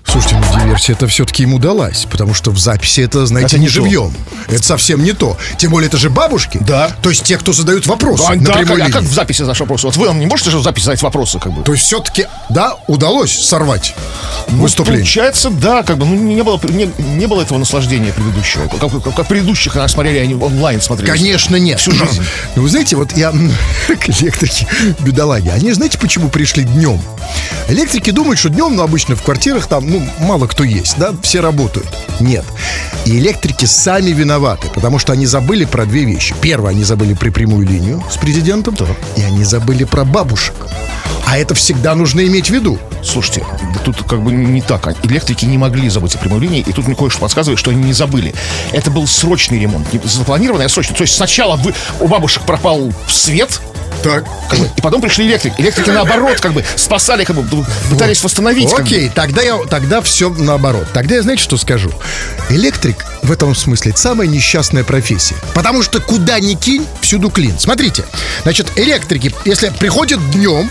Слушайте, 0.05 0.37
ну 0.37 0.52
диверсия 0.61 0.95
это 0.95 1.07
все-таки 1.07 1.43
ему 1.43 1.57
удалась, 1.57 2.07
потому 2.11 2.35
что 2.35 2.51
в 2.51 2.59
записи 2.59 3.01
это, 3.01 3.27
знаете, 3.27 3.57
Это 3.57 3.59
не 3.59 3.63
не 3.63 3.69
живьем. 3.69 4.13
Это 4.49 4.63
совсем 4.63 5.03
не 5.03 5.13
то. 5.13 5.37
Тем 5.57 5.71
более 5.71 5.89
это 5.89 5.97
же 5.97 6.11
бабушки. 6.11 6.59
Да. 6.61 6.91
То 7.01 7.11
есть 7.11 7.23
те, 7.25 7.39
кто 7.39 7.53
задают 7.53 7.87
вопросы 7.87 8.25
А, 8.29 8.35
на 8.35 8.43
да, 8.43 8.53
прямой 8.55 8.65
как, 8.67 8.75
а 8.75 8.79
линии. 8.81 8.93
как 8.93 9.03
в 9.03 9.13
записи 9.13 9.43
наш 9.43 9.61
вопрос? 9.61 9.85
Вот 9.85 9.97
вы 9.97 10.07
нам 10.07 10.19
не 10.19 10.27
можете 10.27 10.51
же 10.51 10.59
в 10.59 10.63
записи 10.63 10.85
задать 10.87 11.03
вопросы, 11.03 11.39
как 11.39 11.53
бы? 11.53 11.63
То 11.63 11.73
есть 11.73 11.85
все-таки, 11.85 12.27
да, 12.51 12.75
удалось 12.89 13.33
сорвать 13.33 13.95
Ну, 14.49 14.63
выступление. 14.63 15.03
Получается, 15.03 15.51
да, 15.51 15.83
как 15.83 15.99
бы 15.99 16.07
ну, 16.07 16.15
не 16.17 16.43
было 16.43 16.61
не, 16.69 16.91
не 16.99 17.27
было 17.27 17.43
этого 17.43 17.59
наслаждения 17.59 18.13
предыдущего. 18.13 18.67
Как, 18.69 18.91
как- 19.03 19.15
как 19.15 19.27
предыдущих 19.27 19.75
нас 19.75 19.93
смотрели, 19.93 20.19
они 20.19 20.35
онлайн 20.35 20.81
смотрели. 20.81 21.11
Конечно, 21.11 21.57
нет. 21.57 21.79
Всю 21.81 21.93
жизнь. 21.93 22.23
Ну, 22.57 22.63
вы 22.63 22.69
знаете, 22.69 22.97
вот 22.97 23.17
я... 23.17 23.33
Электрики, 23.89 24.67
бедолаги, 25.01 25.49
они 25.49 25.73
знаете, 25.73 25.99
почему 25.99 26.29
пришли 26.29 26.65
днем? 26.65 27.01
Электрики 27.69 28.11
думают, 28.11 28.39
что 28.39 28.49
днем, 28.49 28.75
ну, 28.77 28.83
обычно 28.83 29.17
в 29.17 29.23
квартирах 29.23 29.67
там, 29.67 29.89
ну, 29.91 30.07
мало 30.19 30.42
кто 30.47 30.65
есть, 30.65 30.99
да, 30.99 31.13
все 31.23 31.41
работают. 31.41 31.87
Нет. 32.21 32.45
И 33.05 33.19
электрики 33.19 33.65
сами 33.65 34.11
виноваты, 34.11 34.69
потому 34.75 34.99
что 34.99 35.13
они 35.13 35.27
забыли 35.27 35.65
про 35.65 35.87
две 35.87 36.05
вещи. 36.05 36.35
Первое, 36.41 36.71
они 36.71 36.85
забыли 36.85 37.15
при 37.15 37.31
прямую 37.31 37.67
линию 37.67 38.03
с 38.11 38.17
президентом, 38.17 38.77
и 39.17 39.23
они 39.23 39.45
забыли 39.45 39.85
про 39.85 40.05
бабушек. 40.05 40.55
А 41.27 41.39
это 41.39 41.55
всегда 41.55 41.95
нужно 41.95 42.27
иметь 42.27 42.49
в 42.49 42.51
виду. 42.51 42.79
Слушайте, 43.03 43.45
да 43.75 43.81
тут 43.81 44.03
как 44.03 44.23
бы 44.23 44.33
не 44.33 44.61
так. 44.61 44.95
Электрики 45.05 45.45
не 45.45 45.57
могли 45.57 45.89
забыть 45.89 46.15
о 46.15 46.19
прямой 46.19 46.41
линии, 46.41 46.61
и 46.61 46.73
тут 46.73 46.87
мне 46.87 46.95
кое-что 46.95 47.21
подсказывает, 47.21 47.59
что 47.59 47.71
они 47.71 47.83
не 47.83 47.93
забыли. 47.93 48.35
Это 48.73 48.91
был 48.91 49.07
срочный 49.07 49.59
ремонт, 49.59 49.93
не 49.93 50.01
запланированный, 50.05 50.67
а 50.67 50.69
срочный. 50.69 50.95
То 50.95 51.03
есть 51.03 51.15
сначала 51.15 51.57
вы, 51.57 51.75
у 52.01 52.07
бабушек 52.07 52.43
пропал 52.43 52.93
свет, 53.09 53.61
Так. 54.03 54.25
как 54.51 54.59
бы, 54.59 54.69
и 54.77 54.81
потом 54.81 55.01
пришли 55.01 55.27
электрики. 55.27 55.55
Электрики 55.59 55.91
наоборот, 55.91 56.41
как 56.41 56.53
бы 56.53 56.65
спасали, 56.77 57.25
как 57.25 57.37
бы 57.37 57.65
пытались 57.91 58.23
восстановить. 58.23 58.69
как 58.71 58.81
бы. 58.81 58.85
Окей, 58.85 59.11
тогда 59.15 59.43
я 59.43 59.59
тогда 59.69 60.01
все 60.01 60.31
наоборот. 60.31 60.87
Тогда 60.93 61.17
я 61.17 61.23
знаете, 61.23 61.43
что 61.43 61.57
скажу? 61.57 61.91
Электрик 62.51 63.05
в 63.23 63.31
этом 63.31 63.55
смысле 63.55 63.93
самая 63.97 64.27
несчастная 64.27 64.85
профессия. 64.85 65.37
Потому 65.55 65.83
что 65.83 66.01
куда 66.01 66.39
ни 66.41 66.55
кинь, 66.55 66.87
всюду 67.01 67.31
клин. 67.31 67.59
Смотрите, 67.59 68.05
значит, 68.43 68.67
электрики, 68.77 69.35
если 69.45 69.69
приходят 69.71 70.31
днем, 70.33 70.71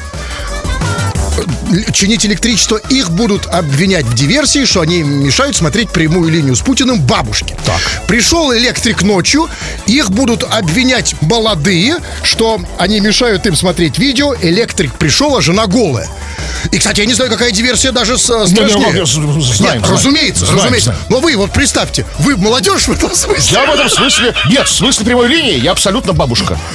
чинить 1.93 2.25
электричество, 2.25 2.77
их 2.89 3.11
будут 3.11 3.47
обвинять 3.47 4.05
в 4.05 4.13
диверсии, 4.13 4.65
что 4.65 4.81
они 4.81 5.03
мешают 5.03 5.55
смотреть 5.55 5.89
прямую 5.89 6.29
линию 6.31 6.55
с 6.55 6.59
Путиным 6.61 7.01
бабушке. 7.01 7.55
Так. 7.65 7.79
Пришел 8.07 8.53
электрик 8.55 9.01
ночью, 9.03 9.49
их 9.85 10.11
будут 10.11 10.43
обвинять 10.43 11.15
молодые, 11.21 11.97
что 12.23 12.61
они 12.77 12.99
мешают 12.99 13.45
им 13.45 13.55
смотреть 13.55 13.97
видео, 13.97 14.35
электрик 14.41 14.93
пришел, 14.95 15.35
а 15.35 15.41
жена 15.41 15.67
голая. 15.67 16.07
И, 16.71 16.77
кстати, 16.77 16.99
я 17.01 17.05
не 17.05 17.13
знаю, 17.13 17.31
какая 17.31 17.51
диверсия 17.51 17.91
даже 17.91 18.17
с, 18.17 18.29
э, 18.29 18.47
страшнее. 18.47 18.91
не, 18.93 18.99
не, 18.99 19.05
знаем, 19.05 19.37
Нет, 19.37 19.47
знаем. 19.55 19.83
разумеется, 19.83 20.45
Знаем, 20.45 20.59
разумеется. 20.61 20.91
знаем. 20.91 21.01
Но 21.09 21.19
вы 21.19 21.35
вот 21.35 21.51
представьте, 21.51 22.05
вы 22.19 22.37
молодежь 22.37 22.87
в 22.87 22.91
этом 22.91 23.13
смысле. 23.15 23.57
Я 23.59 23.65
в 23.65 23.73
этом 23.73 23.89
смысле... 23.89 24.33
Нет, 24.49 24.67
в 24.67 24.71
смысле 24.71 25.05
прямой 25.05 25.27
линии 25.27 25.59
я 25.59 25.71
абсолютно 25.71 26.13
бабушка. 26.13 26.57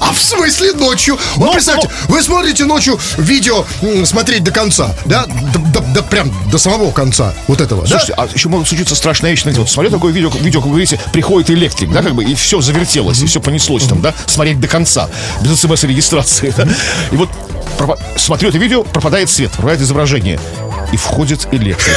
А 0.00 0.12
в 0.12 0.18
смысле 0.20 0.72
ночью? 0.74 1.18
Вот 1.36 1.46
Ну, 1.46 1.52
представьте, 1.52 1.88
вы 2.08 2.22
смотрите 2.22 2.64
ночью 2.64 2.98
видео 3.16 3.47
м, 3.82 4.04
смотреть 4.06 4.44
до 4.44 4.50
конца, 4.50 4.94
да? 5.04 5.26
До, 5.26 5.58
до- 5.58 5.80
до- 5.80 6.02
прям 6.02 6.32
до 6.50 6.58
самого 6.58 6.90
конца 6.92 7.34
вот 7.46 7.60
этого, 7.60 7.82
да? 7.82 7.88
Слушайте, 7.88 8.14
а 8.16 8.26
еще 8.32 8.48
может 8.48 8.68
случиться 8.68 8.94
страшная 8.94 9.30
вещь. 9.30 9.42
Знаете, 9.42 9.60
вот 9.60 9.70
смотрю 9.70 9.90
такое 9.90 10.12
видео, 10.12 10.30
видео, 10.30 10.60
как 10.60 10.66
вы 10.66 10.70
говорите, 10.70 11.00
приходит 11.12 11.50
электрик, 11.50 11.90
да, 11.92 12.02
как 12.02 12.14
бы, 12.14 12.24
и 12.24 12.34
все 12.34 12.60
завертелось, 12.60 13.20
и 13.20 13.26
все 13.26 13.40
понеслось 13.40 13.84
там, 13.84 14.00
да, 14.00 14.14
смотреть 14.26 14.60
до 14.60 14.68
конца, 14.68 15.08
без 15.40 15.58
смс-регистрации, 15.60 16.52
да. 16.56 16.66
И 17.10 17.16
вот 17.16 17.28
пропа- 17.78 17.98
смотрю 18.16 18.48
это 18.50 18.58
видео, 18.58 18.82
пропадает 18.84 19.28
свет, 19.30 19.50
пропадает 19.52 19.80
изображение, 19.80 20.38
и 20.92 20.96
входит 20.96 21.46
электрик. 21.52 21.94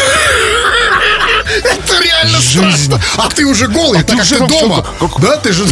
Это 1.63 2.01
реально 2.03 2.39
Жизнь. 2.39 2.85
страшно. 2.87 3.01
А 3.17 3.29
ты 3.29 3.45
уже 3.45 3.67
голый, 3.67 3.99
А 3.99 4.03
так 4.03 4.11
ты 4.11 4.15
как 4.17 4.25
уже 4.25 4.35
ты 4.37 4.47
дома. 4.47 4.85
как- 4.99 5.19
Да, 5.19 5.37
ты 5.37 5.51
же... 5.51 5.65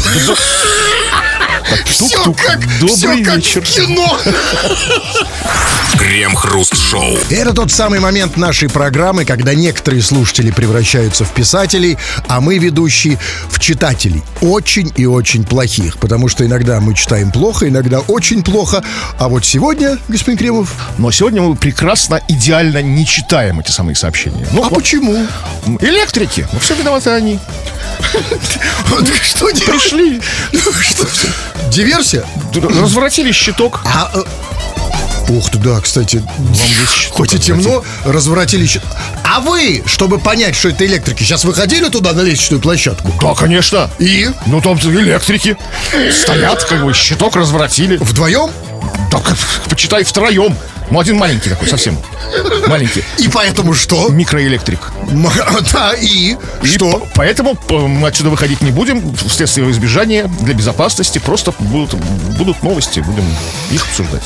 Все 1.85 2.07
тук-тук. 2.23 2.37
как, 2.37 2.59
Добрый 2.79 2.95
всё 2.95 3.23
как 3.23 3.35
вечер. 3.37 3.61
в 3.61 3.69
кино. 3.69 4.19
Крем-хруст-шоу. 5.97 7.17
Это 7.29 7.53
тот 7.53 7.71
самый 7.71 7.99
момент 7.99 8.37
нашей 8.37 8.69
программы, 8.69 9.25
когда 9.25 9.53
некоторые 9.53 10.01
слушатели 10.01 10.51
превращаются 10.51 11.25
в 11.25 11.31
писателей, 11.33 11.97
а 12.27 12.41
мы, 12.41 12.57
ведущие, 12.57 13.17
в 13.49 13.59
читателей. 13.59 14.23
Очень 14.41 14.91
и 14.95 15.05
очень 15.05 15.43
плохих. 15.43 15.97
Потому 15.97 16.27
что 16.29 16.45
иногда 16.45 16.79
мы 16.79 16.93
читаем 16.93 17.31
плохо, 17.31 17.67
иногда 17.67 17.99
очень 18.01 18.43
плохо. 18.43 18.83
А 19.17 19.27
вот 19.27 19.45
сегодня, 19.45 19.97
господин 20.07 20.37
Кремов, 20.37 20.73
Но 20.97 21.11
сегодня 21.11 21.41
мы 21.41 21.55
прекрасно, 21.55 22.21
идеально 22.27 22.81
не 22.81 23.05
читаем 23.05 23.59
эти 23.59 23.71
самые 23.71 23.95
сообщения. 23.95 24.47
Ну, 24.51 24.63
а 24.63 24.69
вот, 24.69 24.79
почему? 24.79 25.27
электрики, 25.81 26.47
ну 26.53 26.59
все 26.59 26.75
виноваты 26.75 27.09
они. 27.09 27.39
Что 29.23 29.51
делать? 29.51 29.65
Пришли, 29.65 30.21
Что? 30.81 31.05
Диверсия? 31.71 32.23
разворотили 32.53 33.31
щиток. 33.31 33.81
А, 33.85 34.11
э, 34.15 34.23
Ух 35.29 35.51
ты, 35.51 35.59
да, 35.59 35.79
кстати, 35.79 36.23
хоть 37.11 37.33
и 37.33 37.39
темно, 37.39 37.83
разворотили 38.03 38.65
щит. 38.65 38.81
А 39.23 39.39
вы, 39.41 39.83
чтобы 39.85 40.17
понять, 40.17 40.55
что 40.55 40.69
это 40.69 40.85
электрики, 40.87 41.21
сейчас 41.21 41.43
выходили 41.43 41.87
туда 41.89 42.13
на 42.13 42.21
лестничную 42.21 42.59
площадку? 42.59 43.13
Да, 43.21 43.35
конечно. 43.35 43.91
И? 43.99 44.27
Ну, 44.47 44.59
там 44.59 44.77
электрики 44.79 45.55
стоят, 46.11 46.63
как 46.63 46.83
бы, 46.83 46.93
щиток 46.95 47.35
разворотили. 47.35 47.97
Вдвоем? 47.97 48.49
Да, 49.11 49.21
почитай 49.69 50.03
втроем. 50.03 50.57
Ну, 50.91 50.99
один 50.99 51.17
маленький 51.17 51.49
такой, 51.49 51.67
совсем. 51.67 51.97
Маленький. 52.67 53.03
И 53.19 53.27
поэтому 53.27 53.73
что? 53.73 54.09
Микроэлектрик. 54.09 54.79
М- 55.11 55.29
Да, 55.71 55.93
и? 55.93 56.35
И 56.63 56.67
Что? 56.67 56.91
по- 56.99 57.07
поэтому 57.15 57.57
э, 57.69 57.73
мы 57.75 58.07
отсюда 58.07 58.29
выходить 58.29 58.61
не 58.61 58.71
будем. 58.71 59.15
Вследствие 59.15 59.63
его 59.65 59.71
избежания, 59.71 60.27
для 60.41 60.53
безопасности. 60.53 61.19
Просто 61.19 61.53
будут, 61.59 61.93
будут 62.37 62.63
новости, 62.63 62.99
будем 63.01 63.25
их 63.71 63.83
обсуждать. 63.85 64.23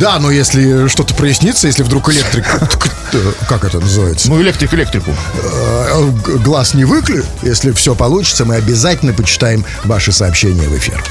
Да, 0.00 0.18
но 0.18 0.30
если 0.30 0.88
что-то 0.88 1.14
прояснится, 1.14 1.66
если 1.66 1.82
вдруг 1.82 2.08
электрик... 2.10 2.46
э, 3.12 3.32
Как 3.48 3.64
это 3.64 3.78
называется? 3.80 4.30
Ну, 4.30 4.40
электрик 4.40 4.72
электрику. 4.74 5.10
Э, 5.42 6.10
г- 6.24 6.38
Глаз 6.38 6.72
не 6.74 6.84
выклю. 6.84 7.24
Если 7.42 7.72
все 7.72 7.94
получится, 7.94 8.44
мы 8.46 8.54
обязательно 8.56 9.12
почитаем 9.12 9.64
ваши 9.84 10.12
сообщения 10.12 10.66
в 10.68 10.76
эфир. 10.76 11.02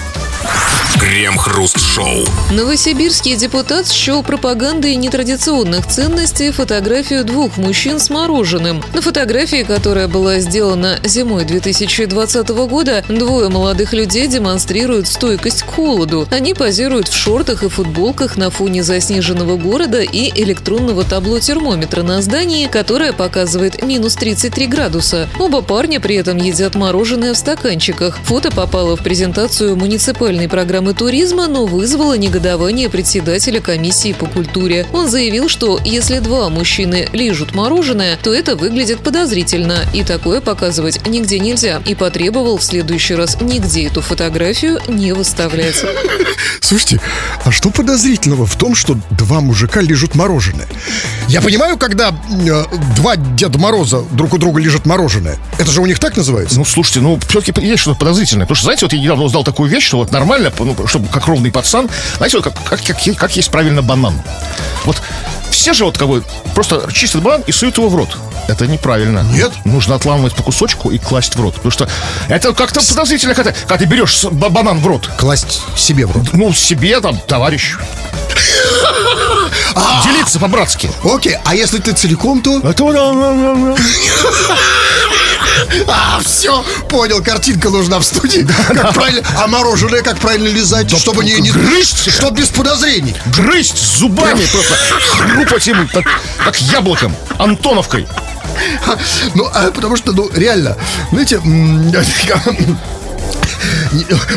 Крем-хруст-шоу. 1.00 2.26
Новосибирский 2.52 3.36
депутат 3.36 3.88
счел 3.90 4.24
пропагандой 4.72 4.96
нетрадиционных 4.96 5.86
ценностей 5.86 6.52
фотографию 6.52 7.26
двух 7.26 7.58
мужчин 7.58 8.00
с 8.00 8.10
мороженым. 8.10 8.82
На 8.94 9.02
фотографии, 9.02 9.64
которая 9.64 10.08
была 10.08 10.40
сделана 10.40 10.98
зимой 11.04 11.44
2020 11.44 12.48
года, 12.70 13.04
двое 13.10 13.50
молодых 13.50 13.92
людей 13.92 14.28
демонстрируют 14.28 15.08
стойкость 15.08 15.64
к 15.64 15.66
холоду. 15.66 16.26
Они 16.32 16.54
позируют 16.54 17.10
в 17.10 17.14
шортах 17.14 17.64
и 17.64 17.70
футболках 17.70 18.38
на 18.38 18.50
фоне 18.50 18.82
заснеженного 18.82 19.58
города 19.58 20.00
и 20.02 20.32
электронного 20.42 21.04
табло 21.04 21.40
термометра 21.40 22.02
на 22.04 22.22
здании, 22.22 22.68
которое 22.68 23.12
показывает 23.12 23.84
минус 23.84 24.16
33 24.16 24.68
градуса. 24.68 25.28
Оба 25.38 25.62
парня 25.62 26.00
при 26.00 26.16
этом 26.16 26.38
едят 26.38 26.76
мороженое 26.76 27.34
в 27.34 27.38
стаканчиках. 27.38 28.18
Фото 28.24 28.52
попало 28.52 28.96
в 28.96 29.04
презентацию 29.04 29.76
муниципальной 29.76 30.48
программы 30.48 30.94
туризма, 30.94 31.48
но 31.48 31.66
вызвало 31.66 32.18
негодование 32.18 32.90
председателя 32.90 33.60
комиссии 33.60 34.14
по 34.14 34.28
культуре. 34.28 34.61
Он 34.94 35.10
заявил, 35.10 35.50
что 35.50 35.80
если 35.84 36.20
два 36.20 36.50
мужчины 36.50 37.08
лижут 37.14 37.56
мороженое, 37.56 38.18
то 38.22 38.34
это 38.34 38.56
выглядит 38.56 39.00
подозрительно, 39.00 39.86
и 39.94 40.04
такое 40.04 40.40
показывать 40.40 41.08
нигде 41.08 41.40
нельзя, 41.40 41.82
и 41.86 41.96
потребовал 41.96 42.58
в 42.58 42.64
следующий 42.64 43.16
раз 43.16 43.42
нигде 43.42 43.88
эту 43.88 44.02
фотографию 44.02 44.80
не 44.88 45.14
выставлять. 45.14 45.84
Слушайте, 46.62 47.02
а 47.44 47.52
что 47.52 47.70
подозрительного 47.72 48.46
в 48.46 48.56
том, 48.56 48.76
что 48.76 48.98
два 49.12 49.42
мужика 49.42 49.82
лежат 49.82 50.16
мороженое? 50.16 50.68
Я 51.28 51.42
понимаю, 51.42 51.78
когда 51.78 52.10
э, 52.10 52.64
два 52.96 53.16
Деда 53.16 53.58
Мороза 53.58 54.04
друг 54.12 54.34
у 54.34 54.38
друга 54.38 54.62
лежат 54.62 54.86
мороженое. 54.86 55.38
Это 55.58 55.72
же 55.72 55.82
у 55.82 55.86
них 55.86 56.00
так 56.00 56.16
называется? 56.18 56.58
Ну, 56.58 56.66
слушайте, 56.66 57.00
ну, 57.00 57.20
все-таки 57.28 57.66
есть 57.66 57.82
что-то 57.82 58.00
подозрительное. 58.00 58.46
Потому 58.46 58.56
что, 58.56 58.66
знаете, 58.66 58.86
вот 58.86 58.94
я 58.94 59.00
недавно 59.00 59.24
узнал 59.24 59.44
такую 59.44 59.70
вещь, 59.70 59.86
что 59.86 59.98
вот 59.98 60.12
нормально, 60.12 60.52
ну, 60.60 60.76
чтобы 60.88 61.08
как 61.08 61.28
ровный 61.28 61.52
пацан, 61.52 61.90
знаете, 62.18 62.38
вот 62.38 62.44
как, 62.44 62.54
как, 62.64 62.84
как, 62.84 63.16
как 63.18 63.36
есть 63.36 63.50
правильно 63.50 63.82
банан. 63.82 64.22
Вот 64.86 65.02
все 65.52 65.74
же 65.74 65.86
вот 65.86 65.98
как 65.98 66.08
бы 66.08 66.24
просто 66.54 66.92
чистят 66.92 67.22
банан 67.22 67.44
и 67.48 67.52
суют 67.52 67.78
его 67.78 67.90
в 67.90 67.96
рот. 67.96 68.18
Это 68.52 68.68
неправильно. 68.68 69.24
Нет. 69.32 69.54
Нужно 69.64 69.96
отламывать 69.96 70.36
по 70.36 70.44
кусочку 70.44 70.92
и 70.92 70.98
класть 70.98 71.36
в 71.36 71.42
рот. 71.42 71.56
Потому 71.56 71.72
что 71.72 71.88
это 72.28 72.54
как-то 72.54 72.82
подозрительно, 72.82 73.34
когда, 73.34 73.54
когда 73.54 73.78
ты 73.78 73.86
берешь 73.86 74.26
банан 74.26 74.80
в 74.80 74.88
рот. 74.88 75.10
Класть 75.18 75.62
себе 75.78 76.06
в 76.06 76.12
рот. 76.12 76.34
Ну, 76.34 76.54
себе 76.54 77.00
там, 77.00 77.18
товарищ. 77.18 77.78
Делиться 80.04 80.38
по-братски. 80.40 80.92
Окей, 81.04 81.38
а 81.46 81.56
если 81.56 81.80
ты 81.80 81.94
целиком, 81.94 82.42
то... 82.42 82.60
Это 82.60 82.84
А, 85.88 86.20
все, 86.26 86.64
понял, 86.90 87.24
картинка 87.24 87.70
нужна 87.70 88.00
в 88.00 88.04
студии. 88.04 88.46
Как 88.68 88.94
правильно, 88.94 89.22
а 89.38 89.48
мороженое 89.48 90.02
как 90.02 90.20
правильно 90.20 90.48
лизать, 90.48 90.92
чтобы 90.98 91.24
не, 91.24 91.40
не 91.40 91.52
грызть. 91.52 92.12
чтобы 92.12 92.42
без 92.42 92.50
подозрений. 92.50 93.16
грызть 93.38 93.78
зубами 93.98 94.46
просто, 94.52 94.76
хрупать 95.10 95.68
им, 95.68 95.90
как 96.44 96.60
яблоком, 96.62 97.16
Антоновкой. 97.38 98.08
Ну, 99.36 99.48
а, 99.54 99.72
потому 99.72 99.96
что, 99.96 100.14
ну, 100.14 100.30
реально, 100.34 100.78
знаете, 101.12 101.40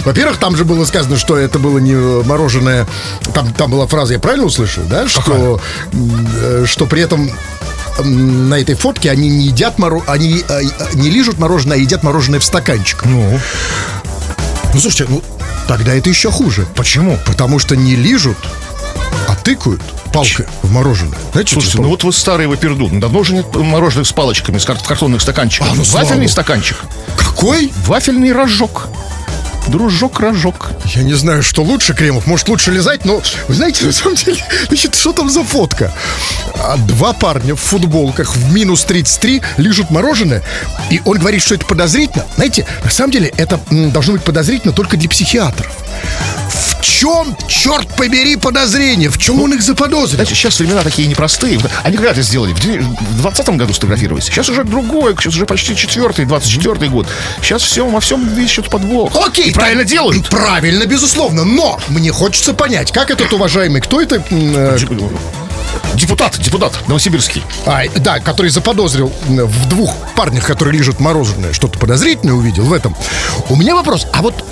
во-первых, 0.04 0.38
там 0.38 0.56
же 0.56 0.64
было 0.64 0.84
сказано, 0.84 1.16
что 1.16 1.36
это 1.36 1.58
было 1.58 1.78
не 1.78 1.94
мороженое. 1.94 2.86
Там, 3.32 3.52
там 3.52 3.70
была 3.70 3.86
фраза, 3.86 4.14
я 4.14 4.18
правильно 4.18 4.46
услышал, 4.46 4.84
да? 4.84 5.08
Что, 5.08 5.60
э, 5.92 6.64
что 6.66 6.86
при 6.86 7.02
этом 7.02 7.30
на 8.02 8.54
этой 8.54 8.74
фотке 8.74 9.10
они 9.10 9.28
не 9.28 9.46
едят 9.46 9.78
моро... 9.78 10.02
они 10.06 10.44
э, 10.48 10.60
не 10.94 11.10
лижут 11.10 11.38
мороженое, 11.38 11.76
а 11.76 11.80
едят 11.80 12.02
мороженое 12.02 12.40
в 12.40 12.44
стаканчик. 12.44 13.04
Ну, 13.04 13.38
Ну, 14.72 14.80
слушайте, 14.80 15.06
ну, 15.08 15.22
тогда 15.68 15.94
это 15.94 16.08
еще 16.08 16.30
хуже. 16.30 16.66
почему? 16.74 17.18
Потому 17.24 17.58
что 17.58 17.76
не 17.76 17.94
лижут, 17.94 18.38
а 19.28 19.36
тыкают 19.36 19.80
палкой 20.14 20.46
в 20.62 20.70
мороженое. 20.72 21.18
Знаете, 21.32 21.52
Слушайте, 21.52 21.80
ну 21.82 21.88
вот 21.88 22.04
вы 22.04 22.12
старый 22.12 22.46
вы 22.46 22.56
пердун. 22.56 23.00
Давно 23.00 23.18
уже 23.20 23.34
нет 23.34 23.54
мороженых 23.54 24.06
с 24.06 24.12
палочками, 24.12 24.58
с 24.58 24.64
кар- 24.64 24.78
картонных 24.78 25.20
стаканчиков. 25.20 25.68
А, 25.70 25.74
ну, 25.74 25.82
Вафельный 25.82 26.28
стаканчик. 26.28 26.78
Какой? 27.18 27.72
Вафельный 27.86 28.32
рожок. 28.32 28.88
Дружок-рожок. 29.66 30.72
Я 30.94 31.02
не 31.02 31.14
знаю, 31.14 31.42
что 31.42 31.62
лучше, 31.62 31.94
Кремов. 31.94 32.26
Может, 32.26 32.48
лучше 32.50 32.70
лизать, 32.70 33.06
но, 33.06 33.22
вы 33.48 33.54
знаете, 33.54 33.86
на 33.86 33.92
самом 33.92 34.14
деле, 34.16 34.36
значит, 34.68 34.94
что 34.94 35.12
там 35.12 35.30
за 35.30 35.42
фотка? 35.42 35.90
А, 36.58 36.76
Два 36.76 37.14
парня 37.14 37.54
в 37.54 37.60
футболках 37.60 38.36
в 38.36 38.52
минус 38.52 38.84
33 38.84 39.40
лижут 39.56 39.90
мороженое, 39.90 40.42
и 40.90 41.00
он 41.06 41.18
говорит, 41.18 41.42
что 41.42 41.54
это 41.54 41.64
подозрительно. 41.64 42.26
Знаете, 42.36 42.66
на 42.84 42.90
самом 42.90 43.10
деле, 43.12 43.32
это 43.38 43.58
м, 43.70 43.90
должно 43.90 44.12
быть 44.14 44.22
подозрительно 44.22 44.74
только 44.74 44.98
для 44.98 45.08
психиатров. 45.08 45.72
В 46.54 46.80
чем, 46.80 47.36
черт 47.48 47.88
побери, 47.96 48.36
подозрение? 48.36 49.10
В 49.10 49.18
чем 49.18 49.42
он 49.42 49.52
их 49.52 49.62
заподозрил? 49.62 50.06
Знаете, 50.06 50.34
сейчас 50.34 50.58
времена 50.58 50.82
такие 50.82 51.08
непростые. 51.08 51.58
Они 51.82 51.96
когда 51.96 52.12
это 52.12 52.22
сделали? 52.22 52.52
В 52.52 52.60
де- 52.60 52.80
в 52.80 53.20
20 53.22 53.48
году 53.56 53.72
сфотографировались. 53.72 54.24
Сейчас 54.24 54.48
уже 54.48 54.64
другой, 54.64 55.14
сейчас 55.16 55.34
уже 55.34 55.46
почти 55.46 55.74
четвертый, 55.76 56.24
24 56.24 56.88
год. 56.90 57.06
Сейчас 57.42 57.62
все, 57.62 57.86
во 57.86 58.00
всем 58.00 58.26
ищут 58.38 58.70
подвох. 58.70 59.12
Окей, 59.16 59.50
И 59.50 59.52
правильно 59.52 59.84
делают. 59.84 60.28
Правильно, 60.28 60.84
безусловно. 60.86 61.44
Но 61.44 61.78
мне 61.88 62.12
хочется 62.12 62.54
понять, 62.54 62.92
как 62.92 63.10
этот 63.10 63.32
уважаемый, 63.32 63.80
кто 63.80 64.00
это? 64.00 64.22
э, 64.30 64.78
Депутат, 65.94 66.38
депутат 66.38 66.72
новосибирский. 66.88 67.42
а, 67.66 67.82
да, 67.96 68.20
который 68.20 68.50
заподозрил 68.50 69.12
в 69.26 69.68
двух 69.68 69.94
парнях, 70.16 70.46
которые 70.46 70.78
лежат 70.78 71.00
мороженое, 71.00 71.52
что-то 71.52 71.78
подозрительное 71.78 72.34
увидел 72.34 72.64
в 72.64 72.72
этом. 72.72 72.96
У 73.48 73.56
меня 73.56 73.74
вопрос, 73.74 74.06
а 74.12 74.22
вот 74.22 74.44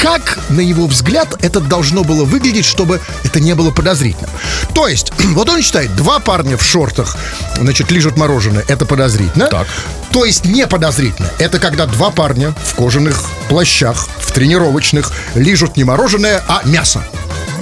как, 0.00 0.38
на 0.48 0.60
его 0.60 0.86
взгляд, 0.86 1.44
это 1.44 1.60
должно 1.60 2.04
было 2.04 2.24
выглядеть, 2.24 2.64
чтобы 2.64 3.00
это 3.22 3.38
не 3.38 3.54
было 3.54 3.70
подозрительно? 3.70 4.30
То 4.74 4.88
есть, 4.88 5.12
вот 5.18 5.48
он 5.48 5.62
считает, 5.62 5.94
два 5.94 6.18
парня 6.20 6.56
в 6.56 6.62
шортах, 6.62 7.16
значит, 7.56 7.90
лежат 7.90 8.16
мороженое, 8.16 8.64
это 8.66 8.86
подозрительно. 8.86 9.46
Так. 9.46 9.68
То 10.10 10.24
есть 10.24 10.44
не 10.46 10.66
подозрительно. 10.66 11.28
Это 11.38 11.58
когда 11.58 11.86
два 11.86 12.10
парня 12.10 12.54
в 12.64 12.74
кожаных 12.74 13.24
плащах, 13.48 14.08
в 14.18 14.32
тренировочных, 14.32 15.12
лежат 15.34 15.76
не 15.76 15.84
мороженое, 15.84 16.42
а 16.48 16.62
мясо. 16.64 17.04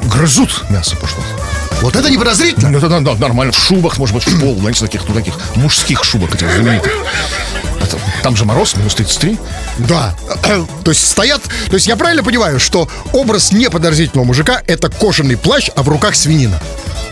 Грызут 0.05 0.65
мясо 0.71 0.97
пошло. 0.97 1.23
Вот 1.83 1.95
это 1.97 2.11
не 2.11 2.19
подозрительно. 2.19 2.71
Ну, 2.71 2.79
это 2.79 2.89
да, 2.89 3.01
да, 3.01 3.15
нормально. 3.15 3.53
В 3.53 3.59
шубах, 3.59 3.99
может 3.99 4.15
быть, 4.15 4.27
в 4.27 4.41
пол, 4.41 4.57
знаете, 4.59 4.81
таких, 4.81 5.03
ну, 5.09 5.15
таких 5.15 5.35
мужских 5.57 6.05
шубах 6.05 6.35
этих 6.35 6.51
знаменитых. 6.53 6.93
Это- 7.81 7.99
там 8.23 8.37
же 8.37 8.45
мороз, 8.45 8.75
минус 8.77 8.95
33. 8.95 9.39
Да. 9.79 10.15
То 10.85 10.91
есть 10.91 11.07
стоят... 11.07 11.43
То 11.43 11.75
есть 11.75 11.87
я 11.87 11.97
правильно 11.97 12.23
понимаю, 12.25 12.59
что 12.59 12.89
образ 13.13 13.53
неподозрительного 13.53 14.27
мужика— 14.27 14.61
это 14.67 14.89
кожаный 14.91 15.37
плащ, 15.37 15.71
а 15.77 15.83
в 15.83 15.89
руках 15.89 16.17
свинина? 16.17 16.61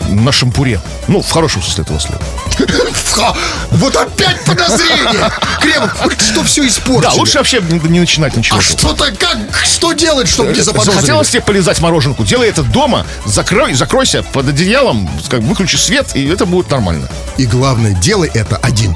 На 0.09 0.31
шампуре. 0.31 0.81
Ну, 1.07 1.21
в 1.21 1.29
хорошем 1.31 1.61
смысле 1.63 1.83
этого 1.83 1.99
слова. 1.99 2.21
Вот 3.71 3.95
опять 3.95 4.43
подозрение! 4.45 5.31
Кремов, 5.61 5.95
что 6.19 6.43
все 6.43 6.67
испортили? 6.67 7.11
Да, 7.11 7.11
лучше 7.13 7.37
вообще 7.37 7.61
не, 7.61 7.99
начинать 7.99 8.35
ничего. 8.35 8.57
А 8.57 8.61
что-то 8.61 9.11
как... 9.17 9.37
Что 9.63 9.93
делать, 9.93 10.27
чтобы 10.27 10.53
не 10.53 10.61
заподозрили? 10.61 10.95
Захотелось 10.95 11.29
тебе 11.29 11.41
полезать 11.41 11.79
мороженку, 11.79 12.23
делай 12.23 12.49
это 12.49 12.63
дома, 12.63 13.05
закрой, 13.25 13.73
закройся 13.73 14.23
под 14.23 14.49
одеялом, 14.49 15.09
как, 15.29 15.41
выключи 15.41 15.75
свет, 15.75 16.15
и 16.15 16.27
это 16.27 16.45
будет 16.45 16.69
нормально. 16.71 17.07
И 17.37 17.45
главное, 17.45 17.93
делай 17.93 18.29
это 18.33 18.57
один. 18.57 18.95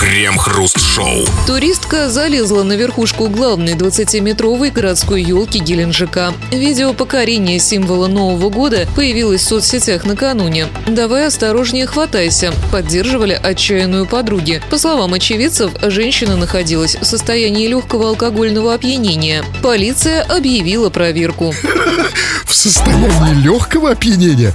Крем-хруст-шоу. 0.00 1.24
Туристка 1.46 2.10
залезла 2.10 2.62
на 2.62 2.74
верхушку 2.74 3.28
главной 3.28 3.72
20-метровой 3.72 4.70
городской 4.70 5.22
елки 5.22 5.58
Геленджика. 5.58 6.34
Видео 6.52 6.92
покорения 6.92 7.58
символа 7.58 8.06
Нового 8.06 8.50
года 8.50 8.86
появилось 8.94 9.40
в 9.40 9.48
соцсетях 9.48 10.04
накануне. 10.04 10.68
«Давай 10.86 11.26
осторожнее 11.26 11.86
хватайся», 11.86 12.52
поддерживали 12.76 13.32
отчаянную 13.42 14.04
подруги. 14.04 14.60
По 14.68 14.76
словам 14.76 15.14
очевидцев, 15.14 15.70
женщина 15.80 16.36
находилась 16.36 16.94
в 17.00 17.04
состоянии 17.06 17.66
легкого 17.68 18.10
алкогольного 18.10 18.74
опьянения. 18.74 19.42
Полиция 19.62 20.20
объявила 20.22 20.90
проверку. 20.90 21.54
В 22.44 22.54
состоянии 22.54 23.42
легкого 23.42 23.92
опьянения? 23.92 24.52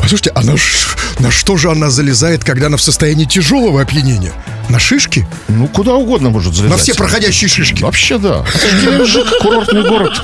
Послушайте, 0.00 0.32
а 0.34 0.42
на, 0.42 0.56
ш- 0.56 0.96
на 1.20 1.30
что 1.30 1.56
же 1.56 1.70
она 1.70 1.90
залезает, 1.90 2.42
когда 2.44 2.66
она 2.66 2.76
в 2.76 2.82
состоянии 2.82 3.24
тяжелого 3.24 3.80
опьянения? 3.80 4.32
На 4.68 4.78
шишки? 4.78 5.26
Ну, 5.48 5.66
куда 5.68 5.94
угодно 5.94 6.30
может 6.30 6.54
залезать. 6.54 6.76
На 6.76 6.82
все 6.82 6.94
проходящие 6.94 7.48
шишки? 7.48 7.82
Вообще 7.82 8.18
да. 8.18 8.44
Геленджик, 8.82 9.26
курортный 9.40 9.82
город. 9.88 10.20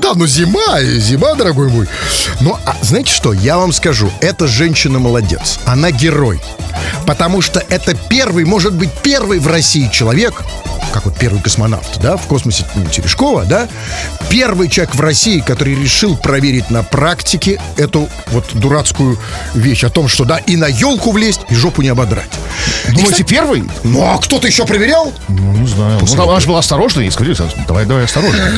Да, 0.00 0.14
ну 0.14 0.26
зима, 0.26 0.80
и 0.80 0.98
зима, 0.98 1.34
дорогой 1.34 1.68
мой. 1.68 1.88
Но, 2.40 2.58
а, 2.64 2.76
знаете 2.82 3.12
что, 3.12 3.32
я 3.32 3.58
вам 3.58 3.72
скажу, 3.72 4.10
эта 4.20 4.46
женщина 4.46 4.98
молодец. 4.98 5.58
Она 5.64 5.90
герой. 5.90 6.40
Потому 7.06 7.42
что 7.42 7.64
это 7.68 7.94
первый, 8.08 8.44
может 8.44 8.74
быть, 8.74 8.90
первый 9.02 9.40
в 9.40 9.48
России 9.48 9.88
человек, 9.92 10.42
как 10.92 11.06
вот 11.06 11.16
первый 11.16 11.42
космонавт, 11.42 12.00
да, 12.00 12.16
в 12.16 12.26
космосе 12.26 12.64
ну, 12.74 12.84
Терешкова, 12.86 13.44
да, 13.44 13.68
первый 14.30 14.68
человек 14.68 14.94
в 14.94 15.00
России, 15.00 15.40
который 15.40 15.74
решил 15.74 16.16
проверить 16.16 16.70
на 16.70 16.82
практике 16.82 17.60
эту 17.76 18.08
вот 18.28 18.44
дурацкую 18.52 19.18
вещь 19.54 19.84
о 19.84 19.90
том, 19.90 20.08
что, 20.08 20.24
да, 20.24 20.38
и 20.38 20.56
на 20.56 20.68
елку 20.68 21.10
влезть, 21.10 21.40
и 21.50 21.54
жопу 21.54 21.82
не 21.82 21.88
ободрать. 21.88 22.30
И, 22.86 22.92
Думаете, 22.92 23.12
кстати, 23.12 23.28
первый? 23.28 23.64
ну, 23.84 24.04
а 24.04 24.18
кто-то 24.18 24.46
еще 24.46 24.64
проверял? 24.64 25.12
Ну, 25.28 25.52
не 25.52 25.66
знаю. 25.66 25.98
Ну, 26.00 26.06
там 26.06 26.28
она 26.28 26.40
же 26.40 26.46
была 26.46 26.60
осторожна 26.60 27.00
и 27.00 27.10
сказали, 27.10 27.36
давай, 27.66 27.84
давай 27.84 28.04
осторожно. 28.04 28.52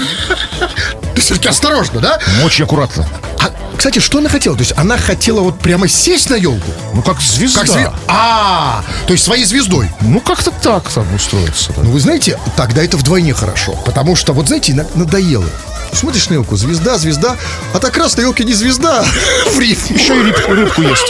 Все-таки 1.20 1.48
осторожно, 1.48 2.00
да? 2.00 2.18
Ну, 2.38 2.44
Очень 2.46 2.64
аккуратно. 2.64 3.06
А, 3.40 3.50
кстати, 3.76 3.98
что 3.98 4.18
она 4.18 4.28
хотела? 4.28 4.56
То 4.56 4.60
есть 4.60 4.72
она 4.76 4.96
хотела 4.98 5.40
вот 5.40 5.58
прямо 5.60 5.88
сесть 5.88 6.28
на 6.30 6.34
елку? 6.34 6.70
Ну, 6.94 7.02
как 7.02 7.20
звезда. 7.20 7.60
Как 7.60 7.70
зве- 7.70 7.92
А, 8.08 8.82
то 9.06 9.12
есть 9.12 9.24
своей 9.24 9.44
звездой. 9.44 9.90
Ну, 10.00 10.20
как-то 10.20 10.50
так 10.50 10.88
там 10.90 11.06
устроиться. 11.14 11.72
да. 11.76 11.82
Ну, 11.82 11.90
вы 11.92 12.00
знаете, 12.00 12.38
тогда 12.56 12.82
это 12.82 12.96
вдвойне 12.96 13.32
хорошо. 13.34 13.72
Потому 13.86 14.16
что, 14.16 14.32
вот 14.32 14.48
знаете, 14.48 14.74
на- 14.74 14.86
надоело. 14.94 15.46
Смотришь 15.92 16.28
на 16.28 16.34
елку, 16.34 16.56
звезда, 16.56 16.98
звезда, 16.98 17.36
а 17.74 17.78
так 17.80 17.96
раз 17.96 18.16
на 18.16 18.20
елке 18.22 18.44
не 18.44 18.54
звезда. 18.54 19.02
В. 19.52 19.60
Еще 19.60 20.14
и 20.16 20.22
рыбку, 20.22 20.52
рыбку 20.52 20.82
есть. 20.82 21.06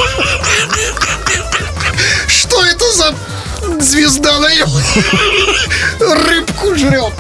Что 2.29 2.65
это 2.65 2.85
за 2.93 3.15
звезда 3.81 4.39
на 4.39 4.49
елке? 4.49 5.05
Рыбку 6.01 6.75
жрет. 6.77 7.13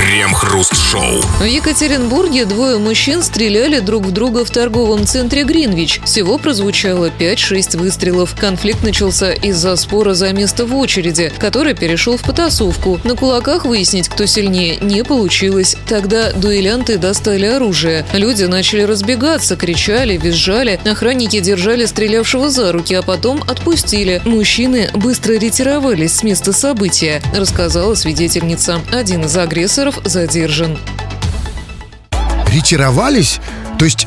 Крем-хруст-шоу. 0.00 1.20
В 1.40 1.44
Екатеринбурге 1.44 2.46
двое 2.46 2.78
мужчин 2.78 3.22
стреляли 3.22 3.80
друг 3.80 4.06
в 4.06 4.12
друга 4.12 4.46
в 4.46 4.50
торговом 4.50 5.04
центре 5.04 5.44
Гринвич. 5.44 6.00
Всего 6.06 6.38
прозвучало 6.38 7.10
5-6 7.10 7.76
выстрелов. 7.76 8.34
Конфликт 8.34 8.82
начался 8.82 9.34
из-за 9.34 9.76
спора 9.76 10.14
за 10.14 10.32
место 10.32 10.64
в 10.64 10.74
очереди, 10.74 11.30
который 11.38 11.74
перешел 11.74 12.16
в 12.16 12.22
потасовку. 12.22 12.98
На 13.04 13.14
кулаках 13.14 13.66
выяснить, 13.66 14.08
кто 14.08 14.24
сильнее, 14.24 14.78
не 14.80 15.04
получилось. 15.04 15.76
Тогда 15.86 16.32
дуэлянты 16.32 16.96
достали 16.96 17.44
оружие. 17.44 18.06
Люди 18.14 18.44
начали 18.44 18.82
разбегаться, 18.82 19.54
кричали, 19.54 20.16
визжали. 20.16 20.80
Охранники 20.86 21.40
держали 21.40 21.84
стрелявшего 21.84 22.48
за 22.48 22.72
руки, 22.72 22.94
а 22.94 23.02
потом 23.02 23.42
отпустили. 23.46 24.22
Мужчины 24.24 24.88
быстро 24.94 25.34
ретировались 25.34 26.16
с 26.16 26.22
места 26.22 26.54
события, 26.54 27.20
рассказала 27.36 27.94
свидетельница. 27.94 28.80
Один 28.92 29.26
из 29.26 29.36
агрессоров 29.36 29.89
задержан. 30.04 30.78
Ретировались? 32.46 33.40
То 33.78 33.84
есть 33.84 34.06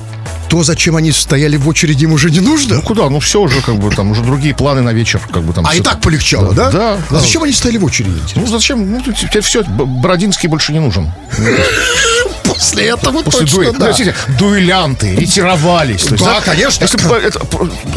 то, 0.54 0.62
зачем 0.62 0.96
они 0.96 1.12
стояли 1.12 1.58
в 1.58 1.68
очереди, 1.68 2.04
им 2.04 2.14
уже 2.14 2.30
не 2.30 2.40
нужно? 2.40 2.76
Ну, 2.76 2.82
куда? 2.84 3.10
Ну, 3.10 3.20
все 3.20 3.42
уже, 3.42 3.60
как 3.62 3.74
бы, 3.78 3.90
там, 3.90 4.12
уже 4.12 4.22
другие 4.22 4.54
планы 4.54 4.82
на 4.82 4.94
вечер, 4.94 5.20
как 5.34 5.42
бы 5.42 5.52
там. 5.52 5.66
А 5.66 5.70
всё. 5.72 5.80
и 5.80 5.82
так 5.84 6.00
полегчало, 6.00 6.54
да? 6.54 6.70
Да, 6.70 6.94
А 6.94 7.00
да. 7.10 7.20
зачем 7.22 7.42
они 7.42 7.54
стояли 7.54 7.78
в 7.80 7.86
очереди? 7.86 8.20
Ну, 8.36 8.46
зачем? 8.46 8.92
Ну, 8.92 9.02
теперь 9.14 9.42
все, 9.42 9.64
Бородинский 9.64 10.48
больше 10.48 10.72
не 10.72 10.78
нужен. 10.80 11.12
После 12.44 12.86
этого 12.90 13.24
После 13.24 13.40
точно, 13.42 13.56
дуэли. 13.58 13.72
да. 13.72 13.86
Смотрите, 13.88 14.16
дуэлянты, 14.38 15.16
ретировались. 15.16 16.04
Есть, 16.04 16.24
Да, 16.24 16.40
конечно. 16.42 16.84
Если 16.84 16.98
бы 17.08 17.16
это, 17.16 17.40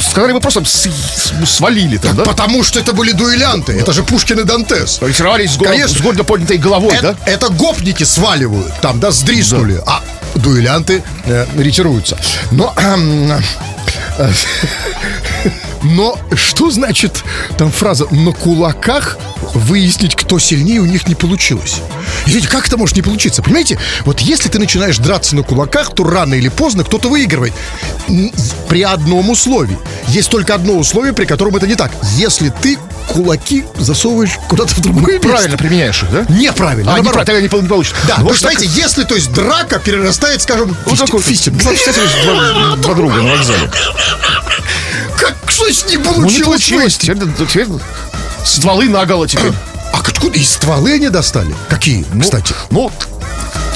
сказали 0.01 0.33
бы 0.33 0.40
просто 0.40 0.64
с- 0.64 0.88
свалили 1.47 1.99
там, 1.99 2.16
да? 2.16 2.25
Потому 2.25 2.64
что 2.64 2.81
это 2.81 2.95
были 2.95 3.12
дуэлянты. 3.12 3.73
Это 3.73 3.92
же 3.92 4.03
Пушкин 4.03 4.40
и 4.40 4.45
Дантес. 4.45 5.01
Ретировались 5.03 5.51
с, 5.53 5.57
го- 5.59 5.66
Конечно. 5.66 5.99
с 5.99 6.01
гордо 6.01 6.25
поднятой 6.25 6.57
головой, 6.57 6.95
это, 6.95 7.12
да? 7.23 7.31
это 7.31 7.49
гопники 7.51 8.05
сваливают, 8.05 8.73
там, 8.81 8.99
да, 8.99 9.11
сдриснули, 9.11 9.79
а 9.87 10.01
дуэлянты 10.38 11.03
э, 11.25 11.46
ретируются. 11.57 12.16
Но, 12.51 12.72
эм, 12.77 13.33
э, 14.18 14.33
но 15.83 16.19
что 16.35 16.71
значит 16.71 17.23
там 17.59 17.71
фраза 17.71 18.07
«на 18.11 18.33
кулаках 18.33 19.19
выяснить, 19.55 20.15
кто 20.17 20.39
сильнее, 20.39 20.81
у 20.81 20.87
них 20.87 21.07
не 21.09 21.15
получилось»? 21.15 21.77
Извините, 22.27 22.49
как 22.49 22.67
это 22.67 22.77
может 22.77 22.97
не 22.97 23.03
получиться? 23.03 23.43
Понимаете, 23.43 23.79
вот 24.05 24.21
если 24.21 24.49
ты 24.49 24.59
начинаешь 24.59 24.99
драться 24.99 25.35
на 25.37 25.43
кулаках, 25.43 25.95
то 25.95 26.05
рано 26.05 26.35
или 26.35 26.49
поздно 26.49 26.85
кто-то 26.85 27.09
выигрывает. 27.09 27.53
При 28.69 28.83
одном 28.83 29.31
условии. 29.31 29.79
Есть 30.09 30.31
только 30.31 30.55
одно 30.55 30.75
условие, 30.75 31.12
при 31.12 31.25
котором 31.25 31.57
это 31.57 31.67
не 31.67 31.75
так. 31.75 31.93
Если 32.17 32.49
ты 32.51 32.79
кулаки 33.09 33.65
засовываешь 33.79 34.37
куда-то 34.49 34.75
в 34.75 34.81
другое 34.81 35.15
место. 35.15 35.29
Правильно 35.29 35.57
применяешь 35.57 36.03
их, 36.03 36.11
да? 36.11 36.27
Неправильно. 36.29 36.93
А, 36.95 36.99
неправильно, 36.99 37.25
тогда 37.25 37.41
не, 37.41 37.49
пол- 37.49 37.62
не 37.62 37.69
получится. 37.69 37.97
Да, 38.09 38.17
Ну, 38.19 38.25
вот 38.25 38.33
так- 38.33 38.41
знаете, 38.41 38.67
если, 38.67 39.05
то 39.05 39.15
есть, 39.15 39.33
драка 39.33 39.79
перерастает, 39.79 40.43
скажем, 40.43 40.77
Вот 40.85 40.99
фисти- 40.99 41.21
фистинг. 41.23 41.62
Два, 41.62 42.77
два 42.77 42.95
друга 42.95 43.15
на 43.23 43.31
вокзале. 43.33 43.71
Как, 45.18 45.35
что 45.48 45.70
с 45.70 45.87
ним 45.87 46.02
Ну, 46.05 46.11
не 46.11 46.14
получилось? 46.16 46.44
получилось. 46.44 46.96
Теперь, 46.98 47.46
теперь 47.48 47.66
стволы 48.44 48.88
наголо 48.88 49.26
теперь. 49.29 49.52
А 49.92 50.00
откуда? 50.00 50.38
И 50.38 50.44
стволы 50.44 50.92
они 50.92 51.09
достали? 51.09 51.55
Какие, 51.70 52.05
Ну, 52.12 52.20
кстати? 52.20 52.55
Ну, 52.70 52.90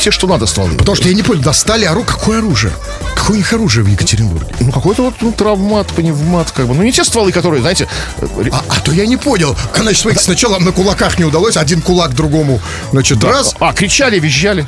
те, 0.03 0.11
что 0.11 0.27
надо 0.27 0.47
стволы. 0.47 0.75
Потому 0.77 0.97
что 0.97 1.09
я 1.09 1.15
не 1.15 1.23
понял, 1.23 1.41
достали 1.41 1.85
оружие. 1.85 2.07
Какое 2.09 2.39
оружие? 2.39 2.73
Какое 3.15 3.35
у 3.35 3.39
них 3.39 3.53
оружие 3.53 3.85
в 3.85 3.89
Екатеринбурге? 3.89 4.55
Ну, 4.61 4.73
какой-то 4.73 5.03
вот 5.05 5.15
ну, 5.21 5.33
травмат, 5.33 5.87
пневмат, 5.89 6.51
как 6.51 6.67
бы. 6.67 6.75
Ну, 6.75 6.83
не 6.83 6.93
те 6.93 7.05
стволы, 7.05 7.33
которые, 7.33 7.61
знаете... 7.63 7.89
э, 8.19 8.27
А, 8.53 8.63
а 8.69 8.81
то 8.81 8.93
я 8.93 9.07
не 9.07 9.17
понял. 9.17 9.57
Значит, 9.75 10.01
смотрите, 10.01 10.25
сначала 10.25 10.59
на 10.59 10.73
кулаках 10.73 11.19
не 11.19 11.25
удалось, 11.25 11.57
один 11.57 11.81
кулак 11.81 12.15
другому, 12.15 12.61
значит, 12.93 13.23
раз. 13.25 13.55
А, 13.61 13.73
кричали, 13.73 14.19
визжали. 14.19 14.67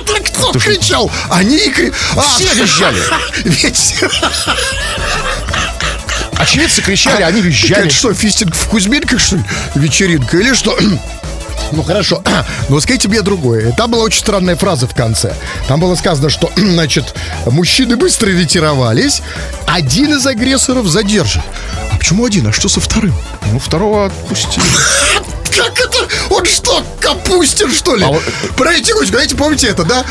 А 0.00 0.04
так 0.06 0.22
Кто 0.24 0.52
кричал? 0.58 1.10
Они 1.30 1.60
А, 2.14 2.22
Все 2.36 2.54
визжали. 2.62 3.00
Ведь 3.44 3.94
Очевидцы 6.38 6.82
кричали, 6.82 7.22
они 7.22 7.38
это 7.40 7.48
визжали. 7.48 7.88
что, 7.88 8.12
фистинг 8.14 8.54
в 8.54 8.66
Кузьминках, 8.68 9.20
что 9.20 9.36
ли? 9.36 9.44
Вечеринка 9.74 10.36
или 10.38 10.54
что? 10.54 10.78
Ну 11.72 11.82
хорошо, 11.82 12.22
но 12.68 12.78
скажите 12.80 13.08
мне 13.08 13.22
другое. 13.22 13.72
Там 13.72 13.90
была 13.90 14.04
очень 14.04 14.20
странная 14.20 14.54
фраза 14.54 14.86
в 14.86 14.94
конце. 14.94 15.34
Там 15.66 15.80
было 15.80 15.96
сказано, 15.96 16.30
что, 16.30 16.52
значит, 16.56 17.14
мужчины 17.46 17.96
быстро 17.96 18.28
ретировались, 18.28 19.20
один 19.66 20.16
из 20.16 20.24
агрессоров 20.26 20.86
задержан. 20.86 21.42
А 21.90 21.96
почему 21.96 22.24
один? 22.24 22.46
А 22.46 22.52
что 22.52 22.68
со 22.68 22.78
вторым? 22.80 23.14
Ну, 23.50 23.58
второго 23.58 24.06
отпустили. 24.06 24.64
Как 25.56 25.80
это? 25.80 26.06
Он 26.30 26.44
что, 26.44 26.84
Капустин, 27.00 27.72
что 27.72 27.96
ли? 27.96 28.04
А 28.04 28.08
вот- 28.08 28.22
секундочку, 28.84 29.04
знаете, 29.06 29.34
помните 29.34 29.66
это, 29.68 29.84
да? 29.84 30.04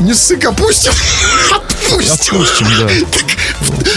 Не 0.00 0.14
ссы 0.14 0.36
Капустин, 0.36 0.92
отпустим. 1.50 2.36
Отпустим, 2.36 2.66
да. 2.78 2.86
Так, 3.10 3.26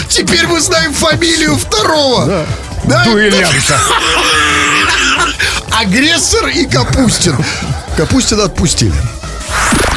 теперь 0.08 0.46
мы 0.46 0.60
знаем 0.60 0.92
фамилию 0.92 1.56
второго. 1.56 2.26
Да. 2.26 2.46
Да, 2.84 3.04
Дуэлянта. 3.04 3.80
Агрессор 5.72 6.46
и 6.48 6.66
Капустин. 6.66 7.36
Капустина 7.96 8.44
отпустили. 8.44 8.94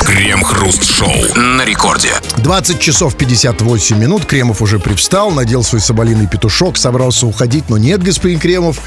Крем-хруст-шоу 0.09 1.35
на 1.35 1.63
рекорде. 1.63 2.09
20 2.37 2.79
часов 2.79 3.15
58 3.15 3.95
минут. 3.95 4.25
Кремов 4.25 4.59
уже 4.63 4.79
привстал, 4.79 5.29
надел 5.29 5.63
свой 5.63 5.81
соболиный 5.81 6.25
петушок, 6.25 6.77
собрался 6.77 7.27
уходить, 7.27 7.69
но 7.69 7.77
нет, 7.77 8.01
господин 8.01 8.39
Кремов. 8.39 8.79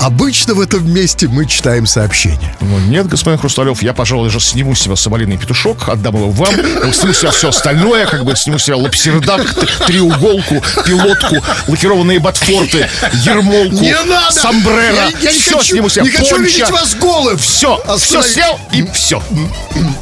Обычно 0.00 0.54
в 0.54 0.60
этом 0.60 0.88
месте 0.88 1.26
мы 1.26 1.46
читаем 1.46 1.86
сообщения. 1.86 2.54
Ну, 2.60 2.78
нет, 2.78 3.08
господин 3.08 3.40
Хрусталев, 3.40 3.82
я, 3.82 3.92
пожалуй, 3.92 4.30
же 4.30 4.38
сниму 4.38 4.76
с 4.76 4.80
себя 4.80 4.94
соболиный 4.94 5.36
петушок, 5.36 5.88
отдам 5.88 6.14
его 6.14 6.30
вам, 6.30 6.54
сниму 6.92 7.12
с 7.12 7.18
себя 7.18 7.32
все 7.32 7.48
остальное, 7.48 8.06
как 8.06 8.24
бы 8.24 8.36
сниму 8.36 8.60
с 8.60 8.64
себя 8.64 8.76
лапсердак, 8.76 9.44
треуголку, 9.86 10.62
пилотку, 10.86 11.36
лакированные 11.66 12.20
ботфорты, 12.20 12.88
ермолку, 13.24 13.84
сомбреро. 14.30 14.94
Я, 14.94 15.18
я 15.22 15.32
не 15.32 15.38
все 15.38 15.58
хочу, 15.58 15.72
сниму 15.72 15.88
с 15.88 15.94
себя, 15.94 16.04
не 16.04 16.10
хочу 16.10 16.40
видеть 16.40 16.70
вас 16.70 16.94
голым. 16.94 17.36
Все, 17.36 17.82
все 17.98 18.22
снял 18.22 18.60
и 18.72 18.84
все. 18.92 19.20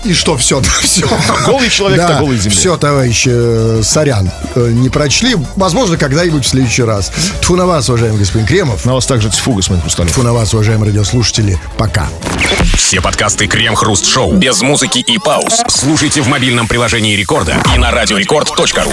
И 0.04 0.12
что, 0.12 0.36
все, 0.36 0.49
все. 0.82 1.08
Голый 1.46 1.70
человек 1.70 1.98
на 1.98 2.18
голой 2.18 2.36
земле. 2.36 2.50
Все, 2.50 2.76
товарищ, 2.76 3.24
э, 3.26 3.80
сорян, 3.84 4.30
э, 4.54 4.70
не 4.72 4.88
прочли. 4.88 5.36
Возможно, 5.56 5.96
когда-нибудь 5.96 6.44
в 6.44 6.48
следующий 6.48 6.82
раз. 6.82 7.12
Тьфу 7.40 7.56
на 7.56 7.66
вас, 7.66 7.88
уважаемый 7.88 8.18
господин 8.18 8.46
Кремов. 8.46 8.84
На 8.84 8.94
вас 8.94 9.06
также 9.06 9.30
тьфу, 9.30 9.52
господин 9.52 9.82
Хрусталев. 9.82 10.12
Тьфу 10.12 10.22
на 10.22 10.32
вас, 10.32 10.52
уважаемые 10.54 10.90
радиослушатели. 10.90 11.58
Пока. 11.78 12.08
Все 12.76 13.00
подкасты 13.00 13.46
Крем-хруст-шоу 13.46 14.32
без 14.34 14.60
музыки 14.62 14.98
и 14.98 15.18
пауз 15.18 15.62
слушайте 15.68 16.22
в 16.22 16.28
мобильном 16.28 16.66
приложении 16.66 17.16
Рекорда 17.16 17.56
и 17.74 17.78
на 17.78 17.90
радиорекорд.ру. 17.90 18.92